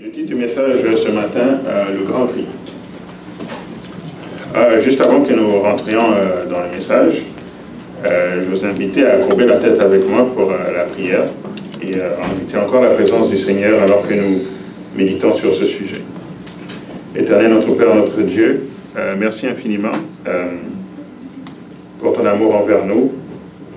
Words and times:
le 0.00 0.10
titre 0.10 0.28
du 0.28 0.36
message 0.36 0.78
ce 0.96 1.10
matin, 1.10 1.58
euh, 1.66 1.84
le 1.92 2.04
grand 2.04 2.26
cri. 2.26 2.44
Euh, 4.54 4.80
juste 4.80 5.00
avant 5.00 5.22
que 5.22 5.32
nous 5.32 5.60
rentrions 5.60 6.12
euh, 6.12 6.46
dans 6.48 6.60
le 6.60 6.70
message, 6.72 7.22
je 8.04 8.48
vous 8.48 8.64
invite 8.64 8.96
à 8.98 9.16
courber 9.16 9.44
la 9.46 9.56
tête 9.56 9.80
avec 9.80 10.08
moi 10.08 10.28
pour 10.32 10.52
la 10.52 10.84
prière 10.84 11.24
et 11.82 11.94
inviter 11.96 12.56
encore 12.56 12.80
la 12.80 12.90
présence 12.90 13.28
du 13.28 13.36
Seigneur 13.36 13.82
alors 13.82 14.06
que 14.06 14.14
nous 14.14 14.42
méditons 14.96 15.34
sur 15.34 15.52
ce 15.52 15.64
sujet. 15.64 16.02
Éternel 17.16 17.50
notre 17.50 17.74
Père, 17.74 17.92
notre 17.92 18.22
Dieu, 18.22 18.68
merci 19.18 19.48
infiniment 19.48 19.90
pour 21.98 22.12
ton 22.12 22.24
amour 22.24 22.54
envers 22.54 22.86
nous 22.86 23.14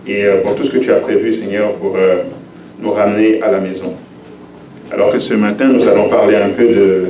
et 0.07 0.25
pour 0.43 0.55
tout 0.55 0.65
ce 0.65 0.71
que 0.71 0.77
tu 0.77 0.91
as 0.91 0.97
prévu, 0.97 1.33
Seigneur, 1.33 1.73
pour 1.73 1.97
nous 2.79 2.91
ramener 2.91 3.41
à 3.41 3.49
la 3.51 3.59
maison. 3.59 3.95
Alors 4.93 5.09
que 5.09 5.19
ce 5.19 5.33
matin, 5.33 5.69
nous 5.69 5.87
allons 5.87 6.09
parler 6.09 6.35
un 6.35 6.49
peu 6.49 6.65
de, 6.65 7.03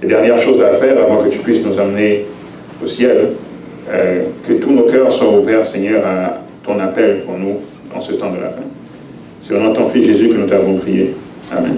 des 0.00 0.06
dernières 0.06 0.38
choses 0.38 0.62
à 0.62 0.72
faire 0.74 0.96
avant 0.98 1.22
que 1.22 1.28
tu 1.28 1.38
puisses 1.38 1.64
nous 1.64 1.78
amener 1.78 2.24
au 2.82 2.86
ciel. 2.86 3.28
Euh, 3.92 4.22
que 4.46 4.54
tous 4.54 4.70
nos 4.70 4.84
cœurs 4.84 5.12
soient 5.12 5.36
ouverts, 5.36 5.66
Seigneur, 5.66 6.02
à 6.06 6.38
ton 6.64 6.80
appel 6.80 7.20
pour 7.26 7.36
nous 7.36 7.58
en 7.94 8.00
ce 8.00 8.12
temps 8.12 8.30
de 8.30 8.36
la 8.36 8.48
fin. 8.48 8.62
C'est 9.42 9.54
au 9.54 9.58
nom 9.58 9.72
de 9.72 9.76
ton 9.76 9.90
Fils 9.90 10.06
Jésus 10.06 10.28
que 10.28 10.34
nous 10.34 10.46
t'avons 10.46 10.76
prié. 10.78 11.14
Amen. 11.52 11.76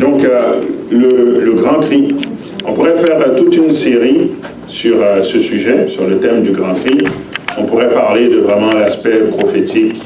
Donc, 0.00 0.22
euh, 0.22 0.60
le, 0.92 1.52
grand 1.54 1.80
cri. 1.80 2.14
On 2.66 2.72
pourrait 2.72 2.96
faire 2.96 3.18
toute 3.36 3.56
une 3.56 3.72
série 3.72 4.30
sur 4.68 5.02
euh, 5.02 5.22
ce 5.24 5.40
sujet, 5.40 5.88
sur 5.88 6.06
le 6.06 6.18
thème 6.18 6.44
du 6.44 6.52
grand 6.52 6.74
cri. 6.74 6.98
On 7.58 7.64
pourrait 7.64 7.90
parler 7.90 8.28
de 8.28 8.38
vraiment 8.38 8.72
l'aspect 8.72 9.18
prophétique 9.22 10.00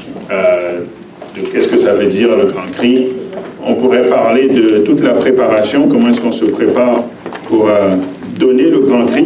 qu'est-ce 1.51 1.67
que 1.67 1.79
ça 1.79 1.93
veut 1.93 2.07
dire 2.07 2.29
le 2.35 2.45
grand 2.45 2.69
cri? 2.71 3.07
On 3.65 3.75
pourrait 3.75 4.07
parler 4.07 4.47
de 4.47 4.79
toute 4.79 5.01
la 5.01 5.13
préparation, 5.13 5.87
comment 5.87 6.09
est-ce 6.09 6.21
qu'on 6.21 6.31
se 6.31 6.45
prépare 6.45 7.03
pour 7.47 7.67
euh, 7.67 7.89
donner 8.37 8.69
le 8.69 8.79
grand 8.79 9.05
cri. 9.05 9.25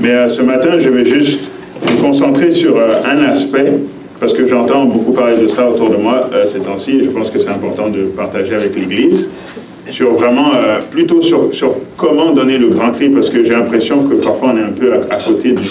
Mais 0.00 0.10
euh, 0.10 0.28
ce 0.28 0.42
matin, 0.42 0.78
je 0.78 0.90
vais 0.90 1.04
juste 1.04 1.48
me 1.82 2.02
concentrer 2.02 2.50
sur 2.50 2.76
euh, 2.76 2.88
un 3.04 3.24
aspect, 3.30 3.72
parce 4.20 4.34
que 4.34 4.46
j'entends 4.46 4.84
beaucoup 4.84 5.12
parler 5.12 5.38
de 5.38 5.48
ça 5.48 5.68
autour 5.68 5.90
de 5.90 5.96
moi 5.96 6.28
ces 6.46 6.60
temps-ci, 6.60 6.98
et 6.98 7.04
je 7.04 7.10
pense 7.10 7.30
que 7.30 7.38
c'est 7.38 7.50
important 7.50 7.88
de 7.88 8.04
partager 8.04 8.54
avec 8.54 8.74
l'Église, 8.74 9.28
sur 9.90 10.12
vraiment, 10.14 10.50
plutôt 10.90 11.20
sur, 11.20 11.54
sur, 11.54 11.74
comment 11.96 12.32
donner 12.32 12.58
le 12.58 12.68
grand 12.68 12.92
cri, 12.92 13.10
parce 13.10 13.30
que 13.30 13.44
j'ai 13.44 13.52
l'impression 13.52 14.04
que 14.04 14.14
parfois 14.14 14.52
on 14.54 14.56
est 14.56 14.62
un 14.62 14.72
peu 14.72 14.92
à, 14.94 15.16
côté 15.16 15.52
du, 15.52 15.68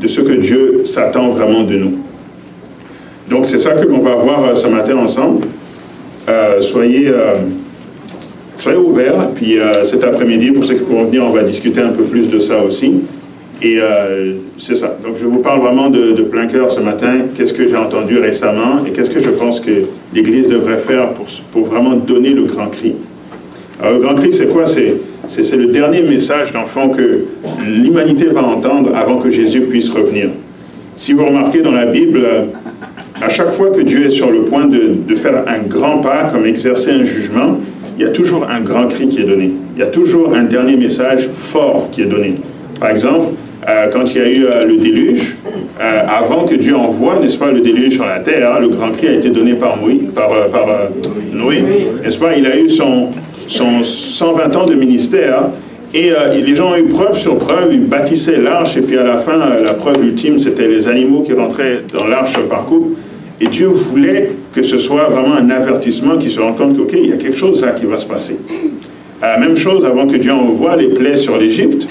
de 0.00 0.08
ce 0.08 0.20
que 0.20 0.32
Dieu 0.34 0.82
s'attend 0.86 1.30
vraiment 1.30 1.64
de 1.64 1.74
nous. 1.74 1.98
Donc 3.32 3.46
c'est 3.46 3.58
ça 3.58 3.72
que 3.72 3.86
l'on 3.86 4.00
va 4.00 4.14
voir 4.14 4.44
euh, 4.44 4.54
ce 4.54 4.66
matin 4.66 4.98
ensemble. 4.98 5.46
Euh, 6.28 6.60
soyez, 6.60 7.08
euh, 7.08 7.36
soyez 8.58 8.76
ouverts. 8.76 9.30
Puis 9.34 9.56
cet 9.84 10.04
après-midi, 10.04 10.50
pour 10.52 10.62
ceux 10.62 10.74
qui 10.74 10.84
pourront 10.84 11.04
venir, 11.04 11.24
on 11.24 11.30
va 11.30 11.42
discuter 11.42 11.80
un 11.80 11.92
peu 11.92 12.04
plus 12.04 12.28
de 12.28 12.38
ça 12.38 12.62
aussi. 12.62 13.00
Et 13.62 13.78
c'est 14.58 14.76
ça. 14.76 14.96
Donc 15.02 15.16
je 15.20 15.24
vous 15.24 15.38
parle 15.38 15.60
vraiment 15.60 15.88
de, 15.88 16.22
plein 16.22 16.46
cœur 16.46 16.70
ce 16.70 16.80
matin. 16.80 17.12
Qu'est-ce 17.36 17.54
que 17.54 17.66
j'ai 17.68 17.76
entendu 17.76 18.18
récemment 18.18 18.84
et 18.86 18.90
qu'est-ce 18.90 19.10
que 19.10 19.22
je 19.22 19.30
pense 19.30 19.60
que 19.60 19.70
l'Église 20.14 20.48
devrait 20.48 20.78
faire 20.78 21.10
pour, 21.10 21.26
pour 21.52 21.64
vraiment 21.64 21.94
donner 21.94 22.30
le 22.30 22.42
grand 22.42 22.66
cri? 22.66 22.94
Alors 23.80 23.94
le 23.94 24.00
grand 24.00 24.14
cri, 24.14 24.32
c'est 24.32 24.48
quoi? 24.48 24.66
C'est 24.66 24.96
c'est 25.28 25.56
le 25.56 25.66
dernier 25.66 26.02
message 26.02 26.52
d'enfant 26.52 26.88
que 26.88 27.24
l'humanité 27.64 28.26
va 28.26 28.42
entendre 28.42 28.90
avant 28.94 29.16
que 29.18 29.30
Jésus 29.30 29.62
puisse 29.62 29.88
revenir. 29.88 30.30
Si 30.96 31.12
vous 31.12 31.24
remarquez 31.24 31.62
dans 31.62 31.72
la 31.72 31.86
Bible, 31.86 32.26
à 33.24 33.28
chaque 33.28 33.52
fois 33.52 33.70
que 33.70 33.80
Dieu 33.80 34.06
est 34.06 34.10
sur 34.10 34.30
le 34.30 34.40
point 34.42 34.66
de, 34.66 35.14
faire 35.14 35.44
un 35.46 35.62
grand 35.68 35.98
pas, 35.98 36.28
comme 36.32 36.44
exercer 36.46 36.90
un 36.90 37.04
jugement, 37.04 37.58
il 37.96 38.02
y 38.02 38.06
a 38.06 38.10
toujours 38.10 38.48
un 38.50 38.60
grand 38.60 38.88
cri 38.88 39.08
qui 39.08 39.20
est 39.20 39.24
donné. 39.26 39.52
Il 39.76 39.80
y 39.80 39.82
a 39.82 39.86
toujours 39.86 40.34
un 40.34 40.42
dernier 40.42 40.76
message 40.76 41.28
fort 41.34 41.88
qui 41.92 42.02
est 42.02 42.06
donné. 42.06 42.34
Par 42.80 42.90
exemple, 42.90 43.26
euh, 43.68 43.86
quand 43.92 44.12
il 44.12 44.20
y 44.20 44.24
a 44.24 44.28
eu 44.28 44.44
euh, 44.44 44.64
le 44.64 44.76
déluge, 44.76 45.36
euh, 45.80 46.02
avant 46.08 46.46
que 46.46 46.56
Dieu 46.56 46.74
envoie, 46.74 47.20
n'est-ce 47.20 47.38
pas, 47.38 47.52
le 47.52 47.60
déluge 47.60 47.94
sur 47.94 48.06
la 48.06 48.18
terre, 48.18 48.58
le 48.60 48.68
grand 48.68 48.90
cri 48.90 49.06
a 49.06 49.12
été 49.12 49.28
donné 49.28 49.52
par 49.52 49.78
Noé, 49.80 50.00
n'est-ce 52.02 52.18
pas 52.18 52.36
Il 52.36 52.46
a 52.46 52.56
eu 52.56 52.68
son, 52.68 53.10
son 53.46 53.84
120 53.84 54.56
ans 54.56 54.66
de 54.66 54.74
ministère 54.74 55.44
et, 55.94 56.10
les 56.34 56.56
gens 56.56 56.72
ont 56.72 56.76
eu 56.76 56.84
preuve 56.84 57.16
sur 57.18 57.36
preuve, 57.36 57.68
ils 57.72 57.84
bâtissaient 57.84 58.38
l'arche, 58.38 58.78
et 58.78 58.80
puis 58.80 58.96
à 58.96 59.02
la 59.02 59.18
fin, 59.18 59.38
la 59.62 59.74
preuve 59.74 60.02
ultime, 60.02 60.40
c'était 60.40 60.66
les 60.66 60.88
animaux 60.88 61.20
qui 61.20 61.34
rentraient 61.34 61.80
dans 61.92 62.06
l'arche 62.06 62.38
par 62.48 62.64
couple. 62.64 62.96
Et 63.40 63.46
Dieu 63.48 63.66
voulait 63.66 64.30
que 64.52 64.62
ce 64.62 64.78
soit 64.78 65.04
vraiment 65.04 65.34
un 65.34 65.50
avertissement 65.50 66.16
qui 66.18 66.30
se 66.30 66.40
rend 66.40 66.52
compte 66.52 66.76
qu'OK, 66.76 66.92
il 66.92 67.10
y 67.10 67.12
a 67.12 67.16
quelque 67.16 67.38
chose 67.38 67.62
là 67.62 67.72
qui 67.72 67.86
va 67.86 67.96
se 67.96 68.06
passer. 68.06 68.36
Euh, 69.22 69.38
même 69.38 69.56
chose 69.56 69.84
avant 69.84 70.06
que 70.06 70.16
Dieu 70.16 70.32
envoie 70.32 70.76
les 70.76 70.88
plaies 70.88 71.16
sur 71.16 71.38
l'Égypte, 71.38 71.88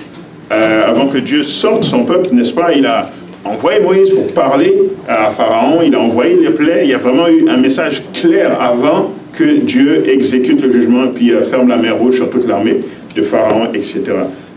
euh, 0.52 0.90
avant 0.90 1.08
que 1.08 1.18
Dieu 1.18 1.44
sorte 1.44 1.84
son 1.84 2.04
peuple, 2.04 2.30
n'est-ce 2.34 2.54
pas 2.54 2.74
Il 2.74 2.86
a 2.86 3.10
envoyé 3.46 3.80
Moïse 3.80 4.12
pour 4.12 4.28
parler 4.34 4.76
à 5.08 5.32
Pharaon, 5.32 5.82
il 5.84 5.96
a 5.96 6.00
envoyé 6.00 6.38
les 6.38 6.50
plaies, 6.50 6.82
il 6.84 6.90
y 6.90 6.94
a 6.94 6.98
vraiment 6.98 7.28
eu 7.28 7.46
un 7.50 7.58
message 7.58 8.04
clair 8.14 8.60
avant 8.62 9.12
que 9.34 9.44
Dieu 9.44 10.04
exécute 10.08 10.62
le 10.62 10.72
jugement 10.72 11.06
et 11.06 11.10
puis 11.10 11.32
euh, 11.32 11.42
ferme 11.44 11.70
la 11.70 11.78
mer 11.78 11.98
rouge 11.98 12.16
sur 12.16 12.30
toute 12.30 12.48
l'armée 12.48 12.82
de 13.16 13.22
Pharaon, 13.24 13.68
etc. 13.74 14.04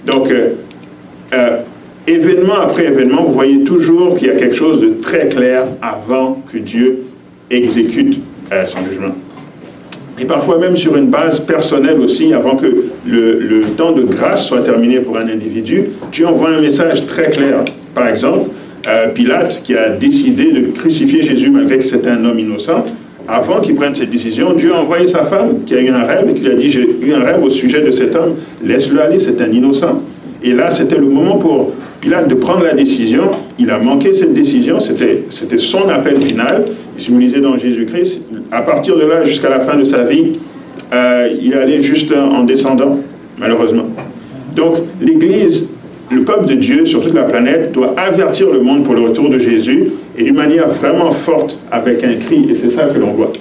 Donc, 0.07 0.29
événement 2.07 2.61
après 2.61 2.87
événement, 2.87 3.25
vous 3.25 3.33
voyez 3.33 3.65
toujours 3.65 4.17
qu'il 4.17 4.29
y 4.29 4.31
a 4.31 4.35
quelque 4.35 4.55
chose 4.55 4.81
de 4.81 4.95
très 5.01 5.29
clair 5.29 5.67
avant 5.81 6.43
que 6.53 6.59
Dieu 6.59 7.05
exécute 7.51 8.19
euh, 8.53 8.67
son 8.67 8.79
jugement. 8.89 9.15
Et 10.19 10.27
parfois 10.27 10.59
même 10.59 10.77
sur 10.77 10.97
une 10.97 11.07
base 11.07 11.41
personnelle 11.41 12.01
aussi, 12.01 12.33
avant 12.33 12.57
que 12.57 12.67
le, 13.07 13.63
temps 13.77 13.93
de 13.93 14.03
grâce 14.03 14.47
soit 14.47 14.61
terminé 14.61 15.01
pour 15.01 15.17
un 15.19 15.29
individu, 15.29 15.87
Dieu 16.13 16.27
envoie 16.27 16.51
un 16.51 16.61
message 16.61 17.07
très 17.07 17.31
clair. 17.31 17.65
Par 17.93 18.07
exemple, 18.07 18.51
euh, 18.87 19.09
Pilate 19.09 19.63
qui 19.65 19.75
a 19.75 19.89
décidé 19.89 20.53
de 20.53 20.67
crucifier 20.69 21.23
Jésus 21.23 21.51
malgré 21.51 21.79
que 21.79 21.85
c'était 21.85 22.11
un 22.11 22.25
homme 22.25 22.39
innocent, 22.39 22.85
avant 23.27 23.61
qu'il 23.61 23.75
prenne 23.75 23.95
cette 23.95 24.11
décision, 24.11 24.53
Dieu 24.53 24.73
a 24.73 24.81
envoyé 24.83 25.07
sa 25.07 25.25
femme 25.25 25.65
qui 25.67 25.75
a 25.75 25.81
eu 25.81 25.89
un 25.89 26.05
rêve 26.05 26.29
et 26.29 26.35
qui 26.35 26.43
lui 26.43 26.53
a 26.53 26.55
dit, 26.55 26.71
j'ai 26.71 26.87
eu 27.03 27.13
un 27.15 27.25
rêve 27.25 27.43
au 27.43 27.51
sujet 27.51 27.81
de 27.81 27.91
cet 27.91 28.15
homme, 28.15 28.35
laisse-le 28.65 29.01
aller, 29.01 29.19
c'est 29.19 29.41
un 29.41 29.51
innocent. 29.51 30.03
Et 30.43 30.53
là, 30.53 30.71
c'était 30.71 30.99
le 30.99 31.07
moment 31.07 31.39
pour 31.39 31.73
Pilate 32.05 32.29
de 32.29 32.35
prendre 32.35 32.65
la 32.65 32.75
décision. 32.75 33.31
Il 33.59 33.71
a 33.71 33.79
manqué 33.79 34.13
cette 34.13 34.35
décision. 34.35 34.79
C'était 34.79 35.57
son 35.57 35.89
appel 35.89 36.21
final. 36.21 36.67
Vous 37.09 37.19
lisez 37.19 37.41
dans 37.41 37.57
Jésus-Christ, 37.57 38.21
à 38.53 38.61
partir 38.61 38.99
de 38.99 39.07
là, 39.07 39.25
jusqu'à 39.25 39.49
la 39.49 39.61
fin 39.61 39.79
de 39.79 39.85
sa 39.85 40.03
vie, 40.03 40.35
euh, 40.93 41.31
il 41.43 41.55
allait 41.55 41.81
juste 41.81 42.13
en 42.13 42.45
descendant, 42.45 42.99
malheureusement. 43.39 43.87
Donc, 44.55 44.75
l'Église, 45.01 45.71
le 46.11 46.25
peuple 46.25 46.45
de 46.45 46.55
Dieu 46.57 46.85
sur 46.85 47.01
toute 47.01 47.15
la 47.15 47.25
planète, 47.25 47.73
doit 47.73 47.95
avertir 47.97 48.51
le 48.51 48.61
monde 48.61 48.85
pour 48.85 48.95
le 48.95 49.01
retour 49.01 49.31
de 49.31 49.39
Jésus 49.39 49.87
et 50.19 50.25
d'une 50.25 50.37
manière 50.37 50.69
vraiment 50.69 51.11
forte, 51.11 51.59
avec 51.73 52.05
un 52.05 52.17
cri. 52.17 52.47
Et 52.51 52.55
c'est 52.55 52.71
ça 52.71 52.85
que 52.85 52.99
l'on 52.99 53.13
voit. 53.13 53.33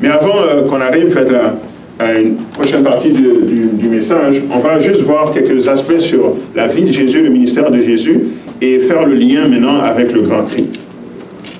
Mais 0.00 0.08
avant 0.08 0.42
euh, 0.48 0.62
qu'on 0.62 0.80
arrive 0.80 1.18
à 1.18 1.24
la, 1.24 1.54
à 2.02 2.18
une 2.18 2.36
prochaine 2.52 2.82
partie 2.82 3.12
du, 3.12 3.88
message, 3.88 4.42
on 4.52 4.58
va 4.58 4.80
juste 4.80 5.02
voir 5.02 5.32
quelques 5.32 5.68
aspects 5.68 6.00
sur 6.00 6.36
la 6.54 6.66
vie 6.66 6.82
de 6.82 6.92
Jésus, 6.92 7.22
le 7.22 7.30
ministère 7.30 7.70
de 7.70 7.80
Jésus, 7.80 8.18
et 8.60 8.78
faire 8.80 9.06
le 9.06 9.14
lien 9.14 9.48
maintenant 9.48 9.78
avec 9.80 10.12
le 10.12 10.22
grand 10.22 10.44
cri. 10.44 10.66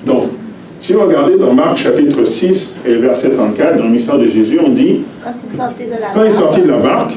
Donc, 0.05 0.23
si 0.81 0.93
vous 0.93 1.01
regardez 1.01 1.37
dans 1.37 1.53
Marc 1.53 1.77
chapitre 1.77 2.25
6 2.25 2.73
et 2.85 2.95
verset 2.95 3.29
34, 3.29 3.77
dans 3.77 3.83
le 3.83 3.89
ministère 3.89 4.17
de 4.17 4.27
Jésus, 4.27 4.59
on 4.65 4.69
dit, 4.69 5.01
quand 5.23 5.31
il 6.23 6.27
est 6.27 6.31
sorti 6.31 6.61
de 6.61 6.67
la 6.67 6.77
barque, 6.77 7.13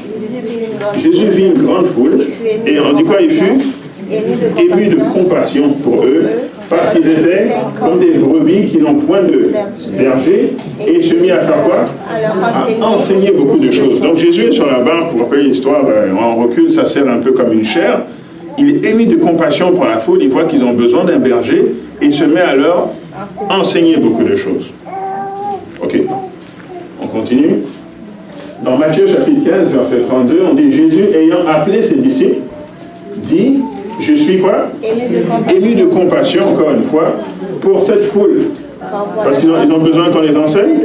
Jésus 0.95 1.27
vit 1.29 1.47
une 1.47 1.63
grande 1.63 1.87
foule, 1.87 2.25
et 2.65 2.79
on 2.79 2.93
dit 2.93 3.03
quoi 3.03 3.21
il 3.21 3.31
fut 3.31 3.61
ému 4.09 4.87
de 4.87 4.95
compassion. 5.13 5.69
pour 5.83 6.03
eux, 6.03 6.23
parce 6.69 6.93
qu'ils 6.93 7.09
étaient 7.09 7.49
comme 7.79 7.99
des 7.99 8.17
brebis 8.17 8.67
qui 8.67 8.77
n'ont 8.77 8.95
point 8.95 9.21
de 9.21 9.51
berger, 9.97 10.53
et 10.85 11.01
se 11.01 11.15
mit 11.15 11.31
à 11.31 11.39
faire 11.41 11.63
quoi? 11.63 11.85
À 12.81 12.85
enseigner 12.85 13.31
beaucoup 13.31 13.57
de 13.57 13.71
choses. 13.71 14.01
Donc 14.01 14.17
Jésus 14.17 14.45
est 14.45 14.51
sur 14.51 14.67
la 14.67 14.79
barque, 14.79 15.11
vous 15.11 15.19
rappelez 15.19 15.43
l'histoire, 15.43 15.83
euh, 15.87 16.13
en 16.13 16.35
recul, 16.35 16.69
ça 16.69 16.85
sert 16.85 17.07
un 17.07 17.19
peu 17.19 17.31
comme 17.31 17.53
une 17.53 17.65
chair. 17.65 18.01
Il 18.57 18.75
est 18.75 18.89
ému 18.89 19.05
de 19.05 19.17
compassion 19.17 19.71
pour 19.71 19.85
la 19.85 19.97
foule, 19.97 20.19
il 20.21 20.29
voit 20.29 20.45
qu'ils 20.45 20.63
ont 20.63 20.73
besoin 20.73 21.05
d'un 21.05 21.19
berger, 21.19 21.75
et 22.01 22.11
se 22.11 22.23
met 22.23 22.41
à 22.41 22.55
leur 22.55 22.89
enseigner 23.49 23.97
beaucoup 23.97 24.23
de 24.23 24.35
choses. 24.35 24.71
Ok, 25.81 25.99
on 27.01 27.07
continue. 27.07 27.59
Dans 28.63 28.75
Matthieu 28.77 29.05
chapitre 29.07 29.49
15, 29.49 29.69
verset 29.69 30.01
32, 30.09 30.41
on 30.49 30.53
dit 30.55 30.73
Jésus 30.73 31.05
ayant 31.15 31.47
appelé 31.47 31.83
ses 31.83 31.95
disciples, 31.95 32.41
dit 33.17 33.59
je 33.99 34.13
suis 34.13 34.39
quoi 34.39 34.69
Ému 34.83 35.75
de, 35.75 35.85
compassion, 35.85 36.53
encore 36.53 36.71
une 36.71 36.83
fois, 36.83 37.13
pour 37.61 37.81
cette 37.81 38.05
foule. 38.05 38.49
Parce 39.23 39.39
qu'ils 39.39 39.51
ont, 39.51 39.79
besoin 39.79 40.09
qu'on 40.11 40.21
les 40.21 40.35
enseigne 40.37 40.79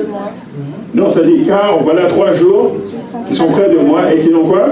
Non, 0.94 1.10
ça 1.10 1.20
dit, 1.22 1.44
car 1.46 1.78
voilà 1.82 2.06
trois 2.06 2.32
jours 2.32 2.72
qui 3.28 3.34
sont 3.34 3.46
près 3.46 3.68
de 3.68 3.78
moi 3.78 4.12
et 4.12 4.18
qui 4.18 4.30
n'ont 4.30 4.44
quoi 4.44 4.70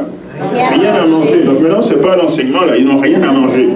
Rien 0.53 0.95
à 0.95 1.07
manger. 1.07 1.43
Donc 1.45 1.61
maintenant, 1.61 1.83
ce 1.83 1.95
n'est 1.95 2.01
pas 2.01 2.17
l'enseignement, 2.17 2.63
là, 2.63 2.77
ils 2.77 2.87
n'ont 2.87 2.99
rien 2.99 3.23
à 3.23 3.33
manger. 3.33 3.69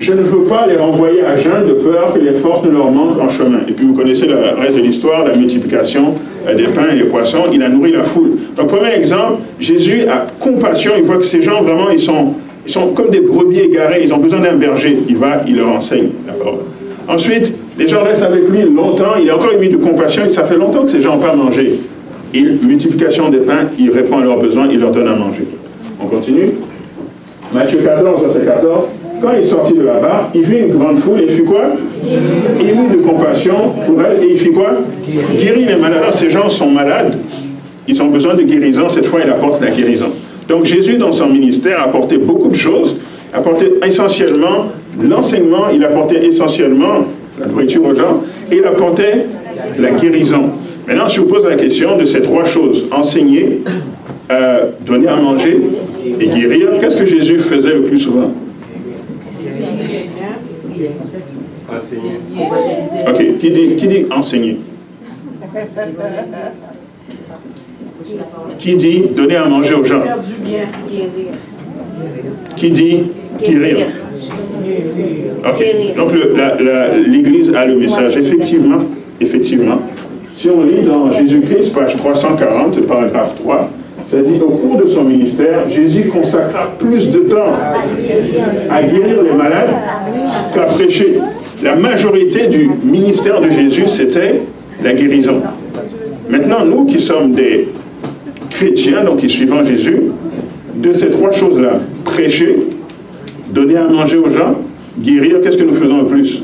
je 0.00 0.12
ne 0.12 0.20
veux 0.20 0.44
pas 0.44 0.66
les 0.66 0.76
renvoyer 0.76 1.24
à 1.24 1.36
jeun 1.36 1.66
de 1.66 1.74
peur 1.74 2.12
que 2.12 2.18
les 2.18 2.34
forces 2.34 2.64
ne 2.64 2.70
leur 2.70 2.90
manquent 2.90 3.20
en 3.20 3.28
chemin. 3.28 3.60
Et 3.68 3.72
puis 3.72 3.86
vous 3.86 3.94
connaissez 3.94 4.26
le 4.26 4.36
reste 4.60 4.76
de 4.76 4.82
l'histoire, 4.82 5.24
la 5.24 5.36
multiplication 5.36 6.14
euh, 6.46 6.54
des 6.54 6.64
pains 6.64 6.90
et 6.92 6.96
des 6.96 7.04
poissons, 7.04 7.44
il 7.52 7.62
a 7.62 7.68
nourri 7.68 7.92
la 7.92 8.02
foule. 8.02 8.32
Donc 8.56 8.68
premier 8.68 8.94
exemple, 8.94 9.40
Jésus 9.58 10.02
a 10.08 10.26
compassion, 10.40 10.92
il 10.98 11.04
voit 11.04 11.16
que 11.16 11.24
ces 11.24 11.40
gens 11.40 11.62
vraiment, 11.62 11.90
ils 11.90 12.00
sont, 12.00 12.34
ils 12.66 12.72
sont 12.72 12.88
comme 12.88 13.10
des 13.10 13.20
brebis 13.20 13.60
égarés, 13.60 14.02
ils 14.04 14.12
ont 14.12 14.18
besoin 14.18 14.40
d'un 14.40 14.54
berger. 14.54 14.96
Il 15.08 15.16
va, 15.16 15.42
il 15.46 15.56
leur 15.56 15.68
enseigne. 15.68 16.08
Ensuite, 17.08 17.52
les 17.78 17.88
gens 17.88 18.02
restent 18.02 18.22
avec 18.22 18.48
lui 18.48 18.62
longtemps, 18.62 19.14
il 19.20 19.28
est 19.28 19.32
encore 19.32 19.52
émis 19.52 19.68
de 19.68 19.76
compassion, 19.76 20.22
et 20.26 20.30
ça 20.30 20.44
fait 20.44 20.56
longtemps 20.56 20.84
que 20.84 20.90
ces 20.90 21.02
gens 21.02 21.16
n'ont 21.16 21.22
pas 21.22 21.34
mangé. 21.34 21.74
Il, 22.32 22.58
multiplication 22.62 23.28
des 23.28 23.38
pains, 23.38 23.66
il 23.78 23.90
répond 23.90 24.18
à 24.18 24.24
leurs 24.24 24.38
besoins, 24.38 24.66
il 24.70 24.80
leur 24.80 24.90
donne 24.90 25.08
à 25.08 25.14
manger. 25.14 25.46
On 26.00 26.06
continue 26.06 26.52
Matthieu 27.52 27.78
14, 27.78 28.22
verset 28.22 28.46
14. 28.46 28.84
Quand 29.22 29.30
il 29.32 29.44
est 29.44 29.48
sorti 29.48 29.74
de 29.74 29.82
là-bas, 29.82 30.30
il 30.34 30.42
vit 30.42 30.58
une 30.58 30.76
grande 30.76 30.98
foule 30.98 31.20
et 31.20 31.24
il 31.24 31.30
fit 31.30 31.44
quoi? 31.44 31.62
Ému 32.60 32.88
de 32.90 32.96
compassion 33.06 33.54
pour 33.86 34.02
elle 34.02 34.24
et 34.24 34.32
il 34.32 34.38
fit 34.38 34.50
quoi? 34.50 34.70
Guérit 35.38 35.64
les 35.64 35.76
malades. 35.76 36.12
Ces 36.12 36.30
gens 36.30 36.48
sont 36.48 36.70
malades, 36.70 37.16
ils 37.86 38.02
ont 38.02 38.08
besoin 38.08 38.34
de 38.34 38.42
guérison. 38.42 38.88
Cette 38.88 39.06
fois, 39.06 39.20
il 39.24 39.30
apporte 39.30 39.62
la 39.62 39.70
guérison. 39.70 40.10
Donc 40.48 40.64
Jésus, 40.64 40.96
dans 40.96 41.12
son 41.12 41.28
ministère, 41.28 41.80
a 41.80 41.84
apporté 41.84 42.18
beaucoup 42.18 42.48
de 42.48 42.56
choses. 42.56 42.96
Il 43.32 43.36
a 43.36 43.38
apporté 43.38 43.72
essentiellement 43.84 44.66
l'enseignement, 45.02 45.68
il 45.72 45.82
a 45.84 45.88
apporté 45.88 46.24
essentiellement 46.24 47.06
la 47.40 47.46
nourriture 47.46 47.84
aux 47.84 47.94
gens 47.94 48.22
et 48.50 48.56
il 48.56 48.64
a 48.64 48.68
apporté 48.68 49.04
la 49.78 49.90
guérison. 49.92 50.50
Maintenant, 50.86 51.08
je 51.08 51.20
vous 51.20 51.26
pose 51.26 51.44
la 51.44 51.56
question 51.56 51.96
de 51.96 52.04
ces 52.04 52.20
trois 52.20 52.44
choses. 52.44 52.84
Enseigner, 52.92 53.62
euh, 54.30 54.70
donner 54.86 55.08
à 55.08 55.16
manger 55.16 55.60
et 56.20 56.26
guérir. 56.28 56.68
Qu'est-ce 56.80 56.96
que 56.96 57.06
Jésus 57.06 57.38
faisait 57.38 57.74
le 57.74 57.82
plus 57.82 57.98
souvent? 57.98 58.32
Enseigner. 61.74 62.20
Ok, 63.08 63.38
qui 63.40 63.50
dit, 63.50 63.76
qui 63.76 63.88
dit 63.88 64.06
enseigner? 64.10 64.58
Qui 68.58 68.76
dit 68.76 69.02
donner 69.16 69.36
à 69.36 69.46
manger 69.46 69.74
aux 69.74 69.84
gens 69.84 70.02
Qui 72.56 72.70
dit 72.70 73.02
guérir 73.42 73.78
Ok, 75.46 75.64
donc 75.96 76.10
l'Église 77.06 77.54
a 77.54 77.66
le 77.66 77.76
message. 77.76 78.16
Effectivement, 78.16 78.78
effectivement. 79.20 79.78
Si 80.34 80.48
on 80.48 80.62
lit 80.62 80.82
dans 80.82 81.12
Jésus-Christ, 81.12 81.72
page 81.74 81.96
340, 81.96 82.86
paragraphe 82.86 83.34
3, 83.36 83.70
ça 84.08 84.20
dit 84.20 84.40
au 84.40 84.50
cours 84.50 84.76
de 84.76 84.86
son 84.86 85.04
ministère, 85.04 85.68
Jésus 85.68 86.08
consacra 86.08 86.70
plus 86.78 87.10
de 87.10 87.20
temps 87.20 87.52
à 88.70 88.82
guérir 88.82 89.22
les 89.22 89.32
malades 89.32 89.70
qu'à 90.52 90.62
prêcher. 90.62 91.18
La 91.62 91.76
majorité 91.76 92.48
du 92.48 92.70
ministère 92.82 93.40
de 93.40 93.50
Jésus, 93.50 93.88
c'était 93.88 94.42
la 94.82 94.92
guérison. 94.92 95.40
Maintenant, 96.28 96.64
nous 96.64 96.84
qui 96.84 97.00
sommes 97.00 97.32
des 97.32 97.68
chrétiens, 98.54 99.04
donc 99.04 99.18
qui 99.18 99.28
suivons 99.28 99.64
Jésus, 99.64 99.98
de 100.76 100.92
ces 100.92 101.10
trois 101.10 101.32
choses-là, 101.32 101.80
prêcher, 102.04 102.56
donner 103.50 103.76
à 103.76 103.84
manger 103.84 104.16
aux 104.16 104.30
gens, 104.30 104.54
guérir, 104.98 105.40
qu'est-ce 105.42 105.58
que 105.58 105.64
nous 105.64 105.74
faisons 105.74 105.98
le 105.98 106.06
plus? 106.06 106.42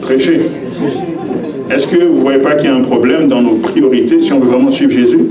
Prêcher. 0.00 0.40
Est-ce 1.70 1.86
que 1.86 1.96
vous 1.96 2.16
ne 2.16 2.20
voyez 2.20 2.38
pas 2.40 2.54
qu'il 2.54 2.68
y 2.68 2.72
a 2.72 2.74
un 2.74 2.82
problème 2.82 3.28
dans 3.28 3.42
nos 3.42 3.56
priorités 3.56 4.20
si 4.20 4.32
on 4.32 4.40
veut 4.40 4.48
vraiment 4.48 4.70
suivre 4.70 4.92
Jésus? 4.92 5.30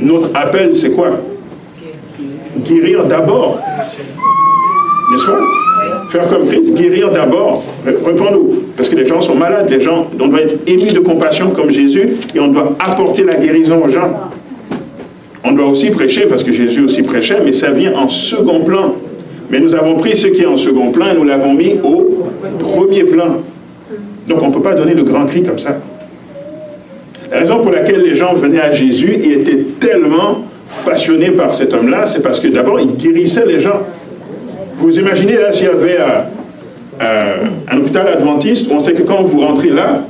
Notre 0.00 0.30
appel, 0.34 0.74
c'est 0.74 0.92
quoi? 0.92 1.20
Guérir 2.64 3.04
d'abord. 3.04 3.60
N'est-ce 5.12 5.26
pas? 5.26 5.40
Faire 6.08 6.26
comme 6.28 6.46
Christ, 6.46 6.74
guérir 6.74 7.10
d'abord. 7.10 7.62
Répondons-nous. 7.84 8.50
Parce 8.76 8.88
que 8.88 8.96
les 8.96 9.06
gens 9.06 9.20
sont 9.20 9.34
malades, 9.34 9.68
les 9.68 9.80
gens, 9.80 10.06
on 10.18 10.28
doit 10.28 10.40
être 10.40 10.68
émis 10.68 10.92
de 10.92 11.00
compassion 11.00 11.50
comme 11.50 11.70
Jésus 11.70 12.16
et 12.34 12.40
on 12.40 12.48
doit 12.48 12.76
apporter 12.78 13.24
la 13.24 13.34
guérison 13.34 13.82
aux 13.84 13.90
gens. 13.90 14.30
On 15.44 15.52
doit 15.52 15.66
aussi 15.66 15.90
prêcher, 15.90 16.26
parce 16.26 16.44
que 16.44 16.52
Jésus 16.52 16.84
aussi 16.84 17.02
prêchait, 17.02 17.38
mais 17.44 17.52
ça 17.52 17.70
vient 17.70 17.94
en 17.94 18.08
second 18.08 18.60
plan. 18.60 18.94
Mais 19.50 19.58
nous 19.58 19.74
avons 19.74 19.96
pris 19.96 20.16
ce 20.16 20.28
qui 20.28 20.42
est 20.42 20.46
en 20.46 20.56
second 20.56 20.92
plan 20.92 21.06
et 21.10 21.14
nous 21.14 21.24
l'avons 21.24 21.54
mis 21.54 21.74
au 21.82 22.24
premier 22.58 23.04
plan. 23.04 23.38
Donc 24.28 24.42
on 24.42 24.48
ne 24.48 24.52
peut 24.52 24.62
pas 24.62 24.74
donner 24.74 24.94
le 24.94 25.02
grand 25.02 25.26
cri 25.26 25.42
comme 25.42 25.58
ça. 25.58 25.80
La 27.32 27.40
raison 27.40 27.58
pour 27.58 27.72
laquelle 27.72 28.02
les 28.02 28.14
gens 28.14 28.34
venaient 28.34 28.60
à 28.60 28.72
Jésus 28.72 29.12
et 29.12 29.32
étaient 29.40 29.64
tellement 29.80 30.44
passionnés 30.84 31.30
par 31.30 31.54
cet 31.54 31.74
homme-là, 31.74 32.06
c'est 32.06 32.22
parce 32.22 32.38
que 32.38 32.48
d'abord, 32.48 32.80
il 32.80 32.96
guérissait 32.96 33.46
les 33.46 33.60
gens. 33.60 33.80
Vous 34.78 34.98
imaginez 34.98 35.34
là 35.34 35.52
s'il 35.52 35.66
y 35.66 35.70
avait 35.70 35.98
euh, 36.00 36.22
euh, 37.02 37.36
un 37.70 37.78
hôpital 37.78 38.08
adventiste, 38.08 38.70
on 38.70 38.78
sait 38.78 38.92
que 38.92 39.02
quand 39.02 39.22
vous 39.22 39.40
rentrez 39.40 39.70
là, 39.70 40.04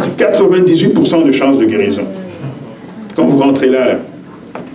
c'est 0.00 0.16
98% 0.16 1.26
de 1.26 1.32
chances 1.32 1.58
de 1.58 1.64
guérison. 1.64 2.04
Quand 3.16 3.26
vous 3.26 3.38
rentrez 3.38 3.68
là, 3.68 3.86
là, 3.86 3.94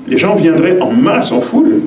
les 0.09 0.17
gens 0.17 0.35
viendraient 0.35 0.79
en 0.81 0.91
masse, 0.91 1.31
en 1.31 1.41
foule. 1.41 1.81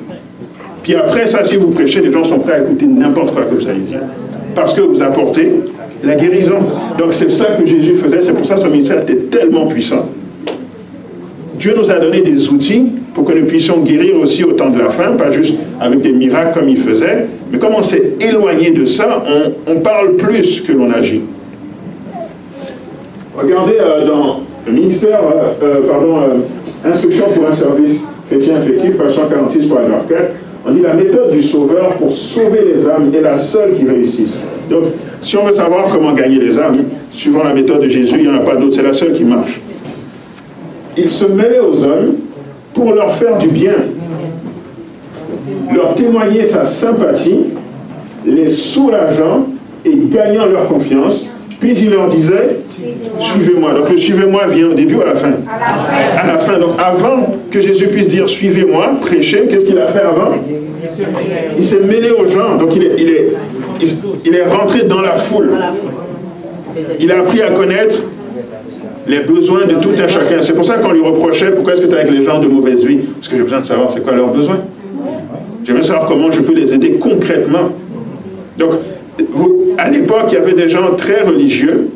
Puis 0.81 0.95
après 0.95 1.27
ça, 1.27 1.43
si 1.43 1.55
vous 1.55 1.71
prêchez, 1.71 2.01
les 2.01 2.11
gens 2.11 2.23
sont 2.23 2.39
prêts 2.39 2.53
à 2.53 2.59
écouter 2.59 2.85
n'importe 2.85 3.33
quoi 3.33 3.43
que 3.43 3.55
vous 3.55 3.67
allez 3.67 3.81
dire. 3.81 4.01
Parce 4.55 4.73
que 4.73 4.81
vous 4.81 5.01
apportez 5.01 5.49
la 6.03 6.15
guérison. 6.15 6.57
Donc 6.97 7.13
c'est 7.13 7.31
ça 7.31 7.45
que 7.59 7.65
Jésus 7.65 7.95
faisait, 7.95 8.21
c'est 8.21 8.33
pour 8.33 8.45
ça 8.45 8.55
que 8.55 8.61
son 8.61 8.69
ministère 8.69 9.01
était 9.01 9.15
tellement 9.15 9.67
puissant. 9.67 10.07
Dieu 11.57 11.73
nous 11.77 11.89
a 11.89 11.99
donné 11.99 12.21
des 12.21 12.49
outils 12.49 12.87
pour 13.13 13.23
que 13.23 13.33
nous 13.33 13.45
puissions 13.45 13.79
guérir 13.79 14.17
aussi 14.17 14.43
au 14.43 14.53
temps 14.53 14.69
de 14.69 14.79
la 14.79 14.89
fin, 14.89 15.11
pas 15.13 15.31
juste 15.31 15.55
avec 15.79 16.01
des 16.01 16.11
miracles 16.11 16.59
comme 16.59 16.67
il 16.67 16.77
faisait, 16.77 17.27
mais 17.51 17.57
comme 17.57 17.73
on 17.77 17.83
s'est 17.83 18.15
éloigné 18.19 18.71
de 18.71 18.85
ça, 18.85 19.23
on, 19.67 19.79
parle 19.79 20.15
plus 20.15 20.61
que 20.61 20.73
l'on 20.73 20.91
agit. 20.91 21.21
Regardez 23.35 23.77
euh, 23.79 24.07
dans 24.07 24.41
le 24.67 24.73
ministère, 24.73 25.19
euh, 25.21 25.65
euh, 25.65 25.87
pardon, 25.87 26.15
Instruction 26.85 27.25
pour 27.33 27.47
un 27.47 27.55
service 27.55 28.01
chrétien 28.29 28.61
effectif, 28.61 28.97
page 28.97 29.15
146, 29.15 29.67
paragraphe 29.67 30.07
4, 30.07 30.21
on 30.65 30.71
dit 30.71 30.81
la 30.81 30.93
méthode 30.93 31.31
du 31.31 31.43
sauveur 31.43 31.95
pour 31.95 32.11
sauver 32.11 32.61
les 32.73 32.87
âmes 32.87 33.11
est 33.13 33.21
la 33.21 33.37
seule 33.37 33.73
qui 33.73 33.85
réussisse. 33.85 34.31
Donc, 34.69 34.85
si 35.21 35.37
on 35.37 35.45
veut 35.45 35.53
savoir 35.53 35.87
comment 35.89 36.13
gagner 36.13 36.39
les 36.39 36.57
âmes, 36.57 36.75
suivant 37.11 37.43
la 37.43 37.53
méthode 37.53 37.81
de 37.81 37.89
Jésus, 37.89 38.15
il 38.17 38.29
n'y 38.29 38.35
en 38.35 38.39
a 38.39 38.43
pas 38.43 38.55
d'autre, 38.55 38.75
c'est 38.75 38.83
la 38.83 38.93
seule 38.93 39.13
qui 39.13 39.25
marche. 39.25 39.59
Il 40.97 41.09
se 41.09 41.25
mêlait 41.25 41.59
aux 41.59 41.83
hommes 41.83 42.15
pour 42.73 42.93
leur 42.93 43.13
faire 43.13 43.37
du 43.37 43.49
bien, 43.49 43.75
leur 45.73 45.95
témoigner 45.95 46.45
sa 46.45 46.65
sympathie, 46.65 47.49
les 48.25 48.49
soulageant 48.49 49.47
et 49.85 49.91
gagnant 50.11 50.45
leur 50.45 50.67
confiance. 50.67 51.25
Puis 51.59 51.73
il 51.77 51.91
leur 51.91 52.07
disait, 52.07 52.59
suivez-moi. 53.19 53.73
Donc 53.73 53.89
le 53.89 53.97
suivez-moi 53.97 54.47
vient 54.47 54.67
au 54.67 54.73
début 54.73 54.95
ou 54.95 55.01
à 55.01 55.05
la 55.05 55.15
fin? 55.15 55.31
À 56.17 56.27
la 56.27 56.37
fin. 56.39 56.59
Donc 56.59 56.71
avant 56.77 57.37
que 57.49 57.61
Jésus 57.61 57.87
puisse 57.87 58.07
dire 58.07 58.27
suivez-moi, 58.27 58.91
prêcher, 59.01 59.45
qu'est-ce 59.49 59.65
qu'il 59.65 59.77
a 59.77 59.87
fait 59.87 60.01
avant? 60.01 60.31
Il 61.57 61.63
s'est 61.63 61.79
mêlé 61.79 62.11
aux 62.11 62.27
gens. 62.29 62.55
Donc 62.57 62.75
il 62.75 62.83
est, 62.83 62.91
il 62.97 63.09
est, 63.09 63.33
il 64.25 64.35
est 64.35 64.45
rentré 64.45 64.83
dans 64.83 65.01
la 65.01 65.17
foule. 65.17 65.51
Il 66.99 67.11
a 67.11 67.19
appris 67.19 67.41
à 67.41 67.51
connaître 67.51 67.97
les 69.05 69.19
besoins 69.19 69.65
de 69.65 69.75
tout 69.75 69.91
un 69.97 70.07
chacun. 70.07 70.41
C'est 70.41 70.53
pour 70.53 70.65
ça 70.65 70.75
qu'on 70.75 70.91
lui 70.91 71.01
reprochait, 71.01 71.51
pourquoi 71.51 71.73
est-ce 71.73 71.81
que 71.81 71.87
tu 71.87 71.93
es 71.93 71.99
avec 71.99 72.11
les 72.11 72.23
gens 72.23 72.39
de 72.39 72.47
mauvaise 72.47 72.83
vie? 72.85 72.97
Parce 72.97 73.27
que 73.27 73.35
j'ai 73.35 73.43
besoin 73.43 73.59
de 73.59 73.65
savoir 73.65 73.91
c'est 73.91 74.01
quoi 74.01 74.13
leurs 74.13 74.31
besoins. 74.31 74.59
J'ai 75.65 75.73
besoin 75.73 75.81
de 75.81 75.85
savoir 75.85 76.05
comment 76.05 76.31
je 76.31 76.41
peux 76.41 76.53
les 76.53 76.73
aider 76.73 76.93
concrètement. 76.93 77.69
Donc, 78.57 78.71
vous, 79.31 79.75
à 79.77 79.89
l'époque, 79.89 80.25
il 80.29 80.35
y 80.35 80.37
avait 80.37 80.53
des 80.53 80.69
gens 80.69 80.93
très 80.95 81.21
religieux, 81.21 81.89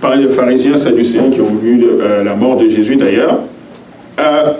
par 0.00 0.16
les 0.16 0.28
pharisiens, 0.28 0.76
sadducéens 0.76 1.30
qui 1.32 1.40
ont 1.40 1.54
vu 1.54 1.82
euh, 1.82 2.22
la 2.22 2.34
mort 2.34 2.56
de 2.56 2.68
Jésus 2.68 2.96
d'ailleurs. 2.96 3.40
Euh, 4.20 4.52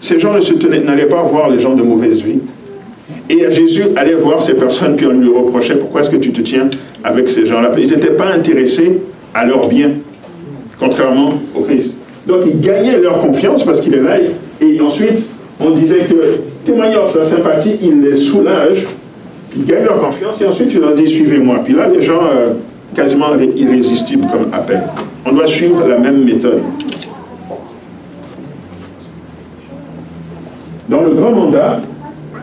ces 0.00 0.18
gens 0.18 0.32
n'allaient 0.32 1.06
pas 1.06 1.22
voir 1.22 1.50
les 1.50 1.60
gens 1.60 1.74
de 1.74 1.82
mauvaise 1.82 2.22
vie. 2.22 2.38
Et 3.28 3.50
Jésus 3.52 3.84
allait 3.96 4.14
voir 4.14 4.42
ces 4.42 4.54
personnes, 4.54 4.96
on 5.04 5.12
lui 5.12 5.28
reprochait 5.28 5.76
pourquoi 5.76 6.00
est-ce 6.00 6.10
que 6.10 6.16
tu 6.16 6.32
te 6.32 6.40
tiens 6.40 6.68
avec 7.04 7.28
ces 7.28 7.46
gens-là? 7.46 7.70
Ils 7.76 7.90
n'étaient 7.90 8.08
pas 8.08 8.26
intéressés 8.26 8.98
à 9.34 9.44
leur 9.44 9.68
bien, 9.68 9.90
contrairement 10.78 11.30
au 11.54 11.62
Christ. 11.62 11.94
Donc 12.26 12.40
ils 12.46 12.60
gagnaient 12.60 12.98
leur 12.98 13.18
confiance 13.18 13.64
parce 13.64 13.80
qu'il 13.80 13.94
est 13.94 14.00
là. 14.00 14.16
Et 14.60 14.80
ensuite, 14.80 15.28
on 15.60 15.70
disait 15.70 16.06
que 16.08 16.40
témoignant 16.64 17.06
sa 17.06 17.24
sympathie, 17.24 17.76
il 17.82 18.02
les 18.02 18.16
soulage, 18.16 18.86
ils 19.56 19.64
gagnent 19.64 19.84
leur 19.84 20.00
confiance, 20.00 20.40
et 20.40 20.46
ensuite 20.46 20.70
il 20.72 20.80
leur 20.80 20.94
dit 20.94 21.06
suivez-moi. 21.06 21.60
Puis 21.64 21.74
là, 21.74 21.88
les 21.92 22.02
gens, 22.02 22.20
euh, 22.34 22.52
quasiment 22.94 23.26
irrésistibles 23.56 24.26
comme 24.30 24.52
appel. 24.52 24.80
On 25.26 25.32
doit 25.32 25.46
suivre 25.46 25.86
la 25.86 25.98
même 25.98 26.24
méthode. 26.24 26.62
Dans 30.88 31.02
le 31.02 31.10
grand 31.10 31.30
mandat, 31.30 31.80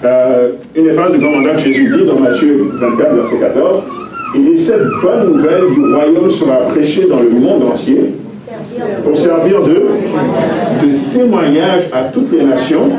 euh, 0.05 0.51
une 0.75 0.85
des 0.85 0.91
phrases 0.91 1.11
du 1.11 1.17
grand 1.17 1.31
mandat 1.31 1.53
que 1.53 1.59
Jésus 1.61 1.91
dit 1.97 2.05
dans 2.05 2.19
Matthieu 2.19 2.71
24, 2.79 3.15
verset 3.15 3.39
14, 3.39 3.83
il 4.35 4.45
dit 4.45 4.63
Cette 4.63 4.83
bonne 5.01 5.33
nouvelle 5.33 5.65
du 5.73 5.93
royaume 5.93 6.29
sera 6.29 6.55
prêchée 6.69 7.07
dans 7.09 7.19
le 7.19 7.29
monde 7.29 7.63
entier 7.65 8.13
pour 9.03 9.17
servir 9.17 9.61
de, 9.63 9.73
de 9.73 11.17
témoignage 11.17 11.83
à 11.91 12.03
toutes 12.03 12.31
les 12.31 12.43
nations, 12.43 12.89